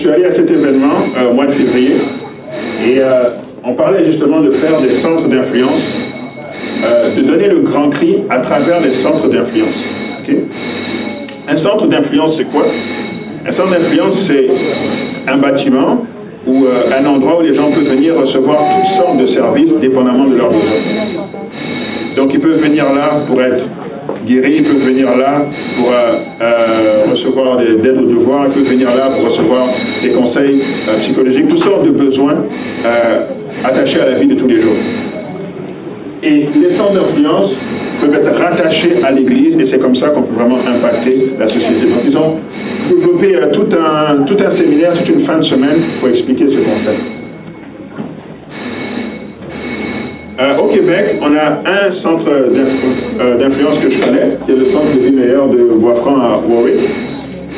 Suis 0.02 0.10
allé 0.10 0.26
à 0.26 0.32
cet 0.32 0.50
événement 0.50 0.96
au 1.30 1.34
mois 1.34 1.46
de 1.46 1.52
février 1.52 1.98
et 2.84 3.02
on 3.64 3.74
parlait 3.74 4.04
justement 4.04 4.40
de 4.40 4.50
faire 4.50 4.82
des 4.82 4.90
centres 4.90 5.28
d'influence, 5.28 5.84
de 7.16 7.22
donner 7.22 7.48
le 7.48 7.60
grand 7.60 7.90
cri 7.90 8.18
à 8.30 8.40
travers 8.40 8.82
les 8.82 8.92
centres 8.92 9.28
d'influence. 9.28 9.76
Un 11.48 11.56
centre 11.56 11.86
d'influence, 11.86 12.38
c'est 12.38 12.46
quoi? 12.46 12.66
Un 13.48 13.52
centre 13.52 13.70
d'influence, 13.70 14.16
c'est 14.16 14.48
un 15.28 15.38
bâtiment 15.38 16.04
ou 16.48 16.66
un 17.00 17.06
endroit 17.06 17.38
où 17.40 17.44
les 17.44 17.54
gens 17.54 17.70
peuvent 17.70 17.84
venir 17.84 18.16
recevoir 18.16 18.58
toutes 18.76 18.96
sortes 18.98 19.20
de 19.20 19.28
services 19.28 19.76
dépendamment 19.76 20.26
de 20.26 20.36
leurs 20.36 20.50
besoins. 20.50 21.28
Donc 22.16 22.34
ils 22.34 22.40
peuvent 22.40 22.60
venir 22.60 22.86
là 22.86 23.22
pour 23.28 23.40
être 23.40 23.68
guéris, 24.26 24.56
ils 24.58 24.64
peuvent 24.64 24.84
venir 24.84 25.16
là 25.16 25.46
pour 25.78 25.92
euh, 25.92 26.18
euh, 26.42 27.12
recevoir 27.12 27.58
des 27.58 27.72
aides 27.88 27.98
aux 27.98 28.14
devoirs, 28.14 28.46
peuvent 28.46 28.64
venir 28.64 28.88
là 28.96 29.10
pour 29.16 29.26
recevoir 29.26 29.68
des 30.02 30.10
conseils 30.10 30.62
euh, 30.90 31.00
psychologiques, 31.00 31.48
toutes 31.48 31.64
sortes 31.64 31.86
de 31.86 31.92
besoins 31.92 32.36
attachés 33.64 34.02
à 34.02 34.06
la 34.06 34.14
vie 34.14 34.28
de 34.28 34.36
tous 34.36 34.48
les 34.48 34.62
jours. 34.62 34.76
Et 36.24 36.46
les 36.62 36.72
centres 36.72 36.94
d'influence 36.94 37.54
peuvent 38.00 38.14
être 38.14 38.40
rattachés 38.40 38.96
à 39.04 39.12
l'Église 39.12 39.58
et 39.58 39.66
c'est 39.66 39.80
comme 39.80 39.96
ça 39.96 40.10
qu'on 40.10 40.24
peut 40.24 40.36
vraiment 40.36 40.58
impacter 40.58 41.34
la 41.40 41.48
société. 41.48 41.86
Donc 41.86 42.02
ils 42.06 42.18
ont 42.18 42.36
développé 42.90 43.38
tout, 43.52 43.68
un, 43.76 44.24
tout 44.24 44.38
un 44.44 44.50
séminaire, 44.50 44.94
toute 44.94 45.10
une 45.10 45.22
fin 45.22 45.38
de 45.38 45.44
semaine 45.44 45.78
pour 46.00 46.10
expliquer 46.10 46.46
ce 46.50 46.58
concept. 46.58 47.21
Euh, 50.41 50.58
au 50.58 50.67
Québec, 50.67 51.17
on 51.21 51.36
a 51.36 51.62
un 51.69 51.91
centre 51.91 52.25
euh, 52.27 53.38
d'influence 53.38 53.77
que 53.77 53.91
je 53.91 53.99
connais, 53.99 54.38
qui 54.43 54.54
est 54.54 54.56
le 54.56 54.65
centre 54.65 54.91
de 54.95 54.99
vie 54.99 55.12
meilleure 55.12 55.47
de 55.47 55.58
Boisfranc 55.58 56.15
à 56.15 56.41
Warwick. 56.47 56.80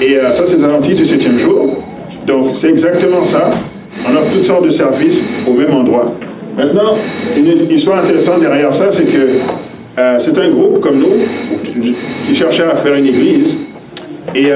Et 0.02 0.18
euh, 0.18 0.34
ça, 0.34 0.44
c'est 0.46 0.58
les 0.58 0.66
Adventistes 0.66 1.02
du 1.02 1.06
7e 1.06 1.40
jour. 1.40 1.82
Donc, 2.28 2.50
c'est 2.54 2.70
exactement 2.70 3.24
ça. 3.24 3.52
On 4.06 4.18
offre 4.18 4.34
toutes 4.34 4.44
sortes 4.44 4.66
de 4.66 4.70
services 4.70 5.22
au 5.48 5.54
même 5.54 5.74
endroit. 5.74 6.14
Maintenant, 6.58 6.98
une 7.38 7.72
histoire 7.72 8.04
intéressante 8.04 8.42
derrière 8.42 8.74
ça, 8.74 8.92
c'est 8.92 9.06
que 9.06 9.30
c'est 10.20 10.38
un 10.38 10.50
groupe 10.50 10.82
comme 10.82 11.00
nous 11.00 11.94
qui 12.26 12.36
cherchait 12.36 12.64
à 12.64 12.76
faire 12.76 12.96
une 12.96 13.08
église. 13.08 13.60
Et 14.36 14.50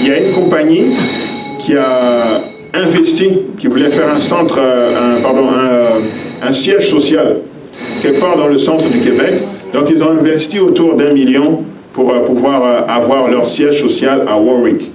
il 0.00 0.08
y 0.08 0.10
a 0.10 0.18
une 0.18 0.32
compagnie 0.32 0.94
qui 1.60 1.76
a 1.76 2.40
investi, 2.74 3.30
qui 3.58 3.66
voulait 3.68 3.90
faire 3.90 4.08
un 4.12 4.18
centre, 4.18 4.58
pardon, 5.22 5.46
un 6.42 6.52
siège 6.52 6.88
social 6.90 7.36
quelque 8.02 8.20
part 8.20 8.36
dans 8.36 8.48
le 8.48 8.58
centre 8.58 8.88
du 8.88 9.00
Québec. 9.00 9.42
Donc 9.72 9.90
ils 9.90 10.02
ont 10.02 10.10
investi 10.10 10.58
autour 10.60 10.94
d'un 10.94 11.12
million 11.12 11.62
pour 11.92 12.12
euh, 12.12 12.20
pouvoir 12.20 12.62
euh, 12.64 12.80
avoir 12.88 13.28
leur 13.28 13.46
siège 13.46 13.80
social 13.80 14.22
à 14.28 14.38
Warwick. 14.38 14.90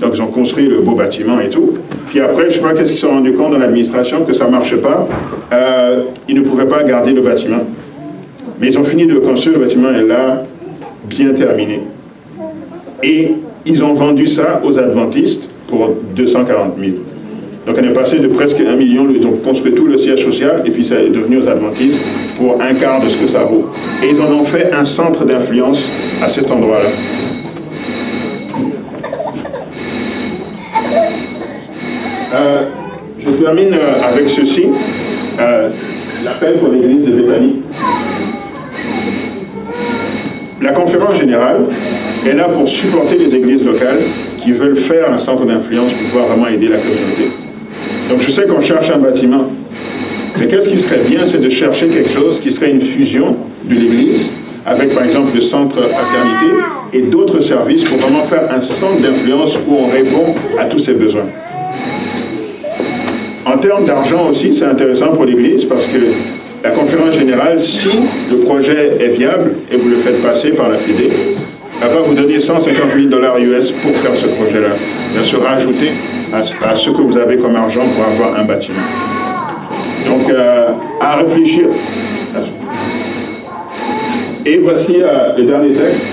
Donc 0.00 0.12
ils 0.14 0.22
ont 0.22 0.26
construit 0.26 0.68
le 0.68 0.80
beau 0.80 0.92
bâtiment 0.92 1.40
et 1.40 1.50
tout. 1.50 1.74
Puis 2.08 2.20
après, 2.20 2.44
je 2.44 2.48
ne 2.48 2.52
sais 2.54 2.60
pas 2.60 2.72
qu'est-ce 2.72 2.90
qu'ils 2.90 2.98
se 2.98 3.06
sont 3.06 3.12
rendus 3.12 3.32
compte 3.34 3.52
dans 3.52 3.58
l'administration 3.58 4.24
que 4.24 4.32
ça 4.32 4.46
ne 4.46 4.50
marchait 4.50 4.78
pas. 4.78 5.06
Euh, 5.52 6.02
ils 6.28 6.36
ne 6.36 6.42
pouvaient 6.42 6.68
pas 6.68 6.82
garder 6.82 7.12
le 7.12 7.20
bâtiment. 7.20 7.64
Mais 8.60 8.68
ils 8.68 8.78
ont 8.78 8.84
fini 8.84 9.06
de 9.06 9.18
construire 9.18 9.58
le 9.58 9.64
bâtiment 9.64 9.90
et 9.90 10.02
là, 10.02 10.44
bien 11.08 11.32
terminé. 11.32 11.82
Et 13.02 13.32
ils 13.66 13.84
ont 13.84 13.94
vendu 13.94 14.26
ça 14.26 14.60
aux 14.64 14.78
adventistes 14.78 15.48
pour 15.68 15.90
240 16.16 16.72
000. 16.78 16.92
Donc 17.68 17.76
on 17.78 17.84
est 17.84 17.92
passé 17.92 18.18
de 18.18 18.28
presque 18.28 18.62
un 18.66 18.76
million, 18.76 19.06
ils 19.14 19.26
ont 19.26 19.36
construit 19.44 19.74
tout 19.74 19.86
le 19.86 19.98
siège 19.98 20.24
social 20.24 20.62
et 20.64 20.70
puis 20.70 20.82
ça 20.82 20.94
est 20.94 21.10
devenu 21.10 21.36
aux 21.36 21.46
adventistes 21.46 22.00
pour 22.38 22.56
un 22.62 22.72
quart 22.72 23.04
de 23.04 23.10
ce 23.10 23.18
que 23.18 23.26
ça 23.26 23.40
vaut. 23.40 23.68
Et 24.02 24.08
ils 24.10 24.20
en 24.22 24.40
ont 24.40 24.44
fait 24.44 24.72
un 24.72 24.86
centre 24.86 25.26
d'influence 25.26 25.86
à 26.22 26.28
cet 26.28 26.50
endroit-là. 26.50 26.88
Euh, 32.34 32.62
je 33.18 33.28
termine 33.44 33.74
euh, 33.74 34.02
avec 34.02 34.30
ceci, 34.30 34.64
euh, 35.38 35.68
l'appel 36.24 36.54
pour 36.54 36.70
l'église 36.70 37.04
de 37.04 37.12
Bethany. 37.12 37.56
La 40.62 40.72
conférence 40.72 41.16
générale 41.16 41.66
est 42.26 42.32
là 42.32 42.44
pour 42.44 42.66
supporter 42.66 43.18
les 43.18 43.34
églises 43.34 43.62
locales 43.62 44.00
qui 44.38 44.52
veulent 44.52 44.76
faire 44.76 45.12
un 45.12 45.18
centre 45.18 45.44
d'influence 45.44 45.92
pour 45.92 46.06
pouvoir 46.08 46.28
vraiment 46.28 46.48
aider 46.48 46.68
la 46.68 46.78
communauté. 46.78 47.47
Donc 48.08 48.20
je 48.20 48.30
sais 48.30 48.46
qu'on 48.46 48.60
cherche 48.60 48.90
un 48.90 48.98
bâtiment, 48.98 49.50
mais 50.38 50.46
qu'est-ce 50.46 50.68
qui 50.68 50.78
serait 50.78 51.02
bien, 51.08 51.20
c'est 51.26 51.40
de 51.40 51.50
chercher 51.50 51.88
quelque 51.88 52.10
chose 52.10 52.40
qui 52.40 52.50
serait 52.50 52.70
une 52.70 52.80
fusion 52.80 53.36
de 53.64 53.74
l'Église 53.74 54.30
avec 54.64 54.94
par 54.94 55.04
exemple 55.04 55.30
le 55.34 55.40
centre 55.40 55.76
fraternité 55.76 56.46
et 56.92 57.02
d'autres 57.02 57.40
services 57.40 57.84
pour 57.84 57.98
vraiment 57.98 58.22
faire 58.22 58.44
un 58.50 58.60
centre 58.60 59.00
d'influence 59.00 59.56
où 59.66 59.74
on 59.74 59.88
répond 59.88 60.34
à 60.58 60.64
tous 60.64 60.78
ces 60.78 60.94
besoins. 60.94 61.26
En 63.46 63.56
termes 63.56 63.86
d'argent 63.86 64.28
aussi, 64.30 64.54
c'est 64.54 64.66
intéressant 64.66 65.08
pour 65.08 65.24
l'Église 65.24 65.64
parce 65.64 65.86
que 65.86 65.98
la 66.62 66.70
conférence 66.70 67.14
générale, 67.14 67.60
si 67.60 67.88
le 68.30 68.38
projet 68.38 68.92
est 69.00 69.16
viable 69.16 69.52
et 69.72 69.76
vous 69.76 69.88
le 69.88 69.96
faites 69.96 70.22
passer 70.22 70.50
par 70.50 70.68
la 70.68 70.76
FIDE, 70.76 71.10
elle 71.80 71.88
va 71.88 72.00
vous 72.00 72.14
donner 72.14 72.38
150 72.40 72.76
000 72.94 73.08
dollars 73.08 73.38
US 73.38 73.70
pour 73.70 73.96
faire 73.96 74.14
ce 74.16 74.26
projet-là. 74.26 74.70
Bien 75.14 75.22
sûr, 75.22 75.42
rajouter 75.42 75.92
à, 76.32 76.74
ce 76.74 76.90
que 76.90 77.02
vous 77.02 77.16
avez 77.16 77.36
comme 77.36 77.56
argent 77.56 77.82
pour 77.94 78.04
avoir 78.04 78.40
un 78.40 78.44
bâtiment. 78.44 78.78
Donc, 80.06 80.30
euh, 80.30 80.68
à 81.00 81.16
réfléchir. 81.16 81.66
Et 84.46 84.58
voici 84.58 84.96
euh, 85.02 85.36
le 85.36 85.44
dernier 85.44 85.74
texte. 85.74 86.06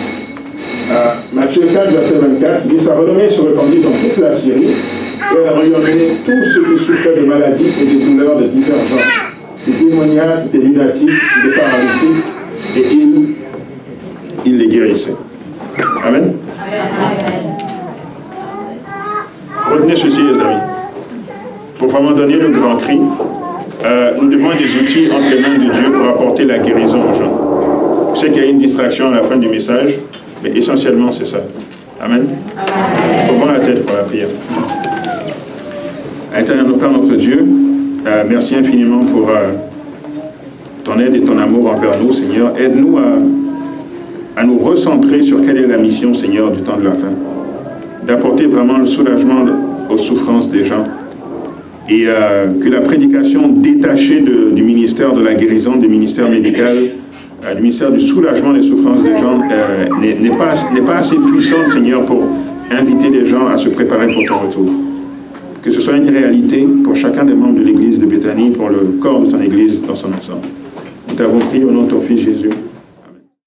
Euh, 0.92 1.14
Matthieu 1.34 1.64
4, 1.74 1.92
verset 1.92 2.16
24, 2.16 2.68
dit 2.68 2.80
Sa 2.80 2.96
renommée 2.96 3.30
se 3.30 3.42
répandit 3.42 3.82
dans 3.82 3.92
toute 3.92 4.18
la 4.18 4.36
Syrie, 4.36 4.64
et 4.66 5.36
elle 5.36 6.16
tous 6.26 6.46
ceux 6.54 6.64
qui 6.64 6.86
souffraient 6.86 7.16
de 7.20 7.26
maladies 7.26 7.66
et 7.82 7.86
de 7.86 8.06
douleurs 8.06 8.38
de 8.38 8.48
divers 8.48 8.76
genres, 8.90 9.00
des 9.66 9.74
démoniaques, 9.74 10.52
des 10.52 10.60
lunatiques, 10.60 11.10
des 11.44 11.52
paralytiques, 11.52 12.26
et 12.78 12.84
il, 12.92 13.36
il 14.46 14.58
les 14.60 14.68
guérissait. 14.68 15.16
Amen. 16.06 16.36
Retenez 19.86 20.02
ceci, 20.02 20.22
les 20.22 20.42
amis. 20.42 20.62
Pour 21.78 21.90
vraiment 21.90 22.10
donner 22.10 22.38
le 22.38 22.50
grand 22.50 22.76
cri, 22.78 23.00
euh, 23.86 24.14
nous 24.20 24.30
devons 24.30 24.50
des 24.50 24.82
outils 24.82 25.12
entre 25.12 25.30
les 25.30 25.42
mains 25.42 25.64
de 25.64 25.72
Dieu 25.72 25.92
pour 25.92 26.10
apporter 26.10 26.46
la 26.46 26.58
guérison 26.58 26.98
aux 26.98 27.14
gens. 27.14 28.10
Je 28.16 28.20
sais 28.20 28.32
qu'il 28.32 28.42
y 28.44 28.48
a 28.48 28.50
une 28.50 28.58
distraction 28.58 29.10
à 29.10 29.18
la 29.18 29.22
fin 29.22 29.38
du 29.38 29.48
message, 29.48 29.92
mais 30.44 30.50
essentiellement, 30.58 31.12
c'est 31.12 31.28
ça. 31.28 31.38
Amen. 32.02 32.26
Amen. 32.58 33.54
la 33.54 33.60
tête 33.60 33.86
pour 33.86 33.96
la 33.96 34.04
prière. 34.06 34.30
Éternel 36.36 36.66
Père, 36.80 36.92
notre 36.92 37.16
Dieu, 37.16 37.46
euh, 38.08 38.24
merci 38.28 38.56
infiniment 38.56 39.06
pour 39.06 39.30
euh, 39.30 39.52
ton 40.84 41.00
aide 41.00 41.16
et 41.16 41.22
ton 41.22 41.38
amour 41.38 41.70
envers 41.70 42.00
nous, 42.02 42.12
Seigneur. 42.12 42.54
Aide-nous 42.58 42.98
à, 42.98 44.42
à 44.42 44.44
nous 44.46 44.58
recentrer 44.58 45.22
sur 45.22 45.46
quelle 45.46 45.58
est 45.58 45.68
la 45.68 45.78
mission, 45.78 46.12
Seigneur, 46.16 46.50
du 46.50 46.62
temps 46.64 46.78
de 46.78 46.86
la 46.86 46.92
fin 46.94 47.12
d'apporter 48.06 48.46
vraiment 48.46 48.78
le 48.78 48.86
soulagement 48.86 49.44
aux 49.90 49.98
souffrances 49.98 50.50
des 50.50 50.66
gens. 50.66 50.86
Et 51.88 52.06
euh, 52.08 52.60
que 52.60 52.70
la 52.70 52.82
prédication 52.82 53.48
détachée 53.50 54.22
du 54.22 54.64
ministère 54.64 55.14
de 55.14 55.22
la 55.22 55.36
guérison, 55.36 55.76
du 55.76 55.88
ministère 55.88 56.30
médical, 56.30 56.76
euh, 57.46 57.54
du 57.54 57.62
ministère 57.62 57.92
du 57.92 58.00
soulagement 58.00 58.54
des 58.54 58.64
souffrances 58.64 59.04
des 59.04 59.16
gens 59.18 59.40
euh, 59.52 59.86
n'est 60.02 60.30
pas, 60.30 60.54
pas 60.86 60.96
assez 60.98 61.16
puissante, 61.18 61.70
Seigneur, 61.70 62.04
pour 62.06 62.24
inviter 62.72 63.10
les 63.10 63.26
gens 63.26 63.48
à 63.48 63.58
se 63.58 63.70
préparer 63.70 64.08
pour 64.08 64.26
ton 64.28 64.48
retour. 64.48 64.70
Que 65.62 65.70
ce 65.70 65.80
soit 65.80 65.98
une 65.98 66.10
réalité 66.10 66.68
pour 66.84 66.96
chacun 66.96 67.24
des 67.24 67.34
membres 67.34 67.60
de 67.60 67.64
l'Église 67.64 68.00
de 68.00 68.06
Béthanie, 68.06 68.52
pour 68.52 68.70
le 68.70 68.98
corps 69.00 69.22
de 69.22 69.32
ton 69.32 69.42
Église 69.42 69.82
dans 69.82 69.96
son 69.96 70.08
ensemble. 70.08 70.48
Nous 71.08 71.16
t'avons 71.16 71.40
prié 71.40 71.64
au 71.64 71.72
nom 71.72 71.84
de 71.84 71.90
ton 71.90 72.02
Fils 72.02 72.22
Jésus. 72.22 72.50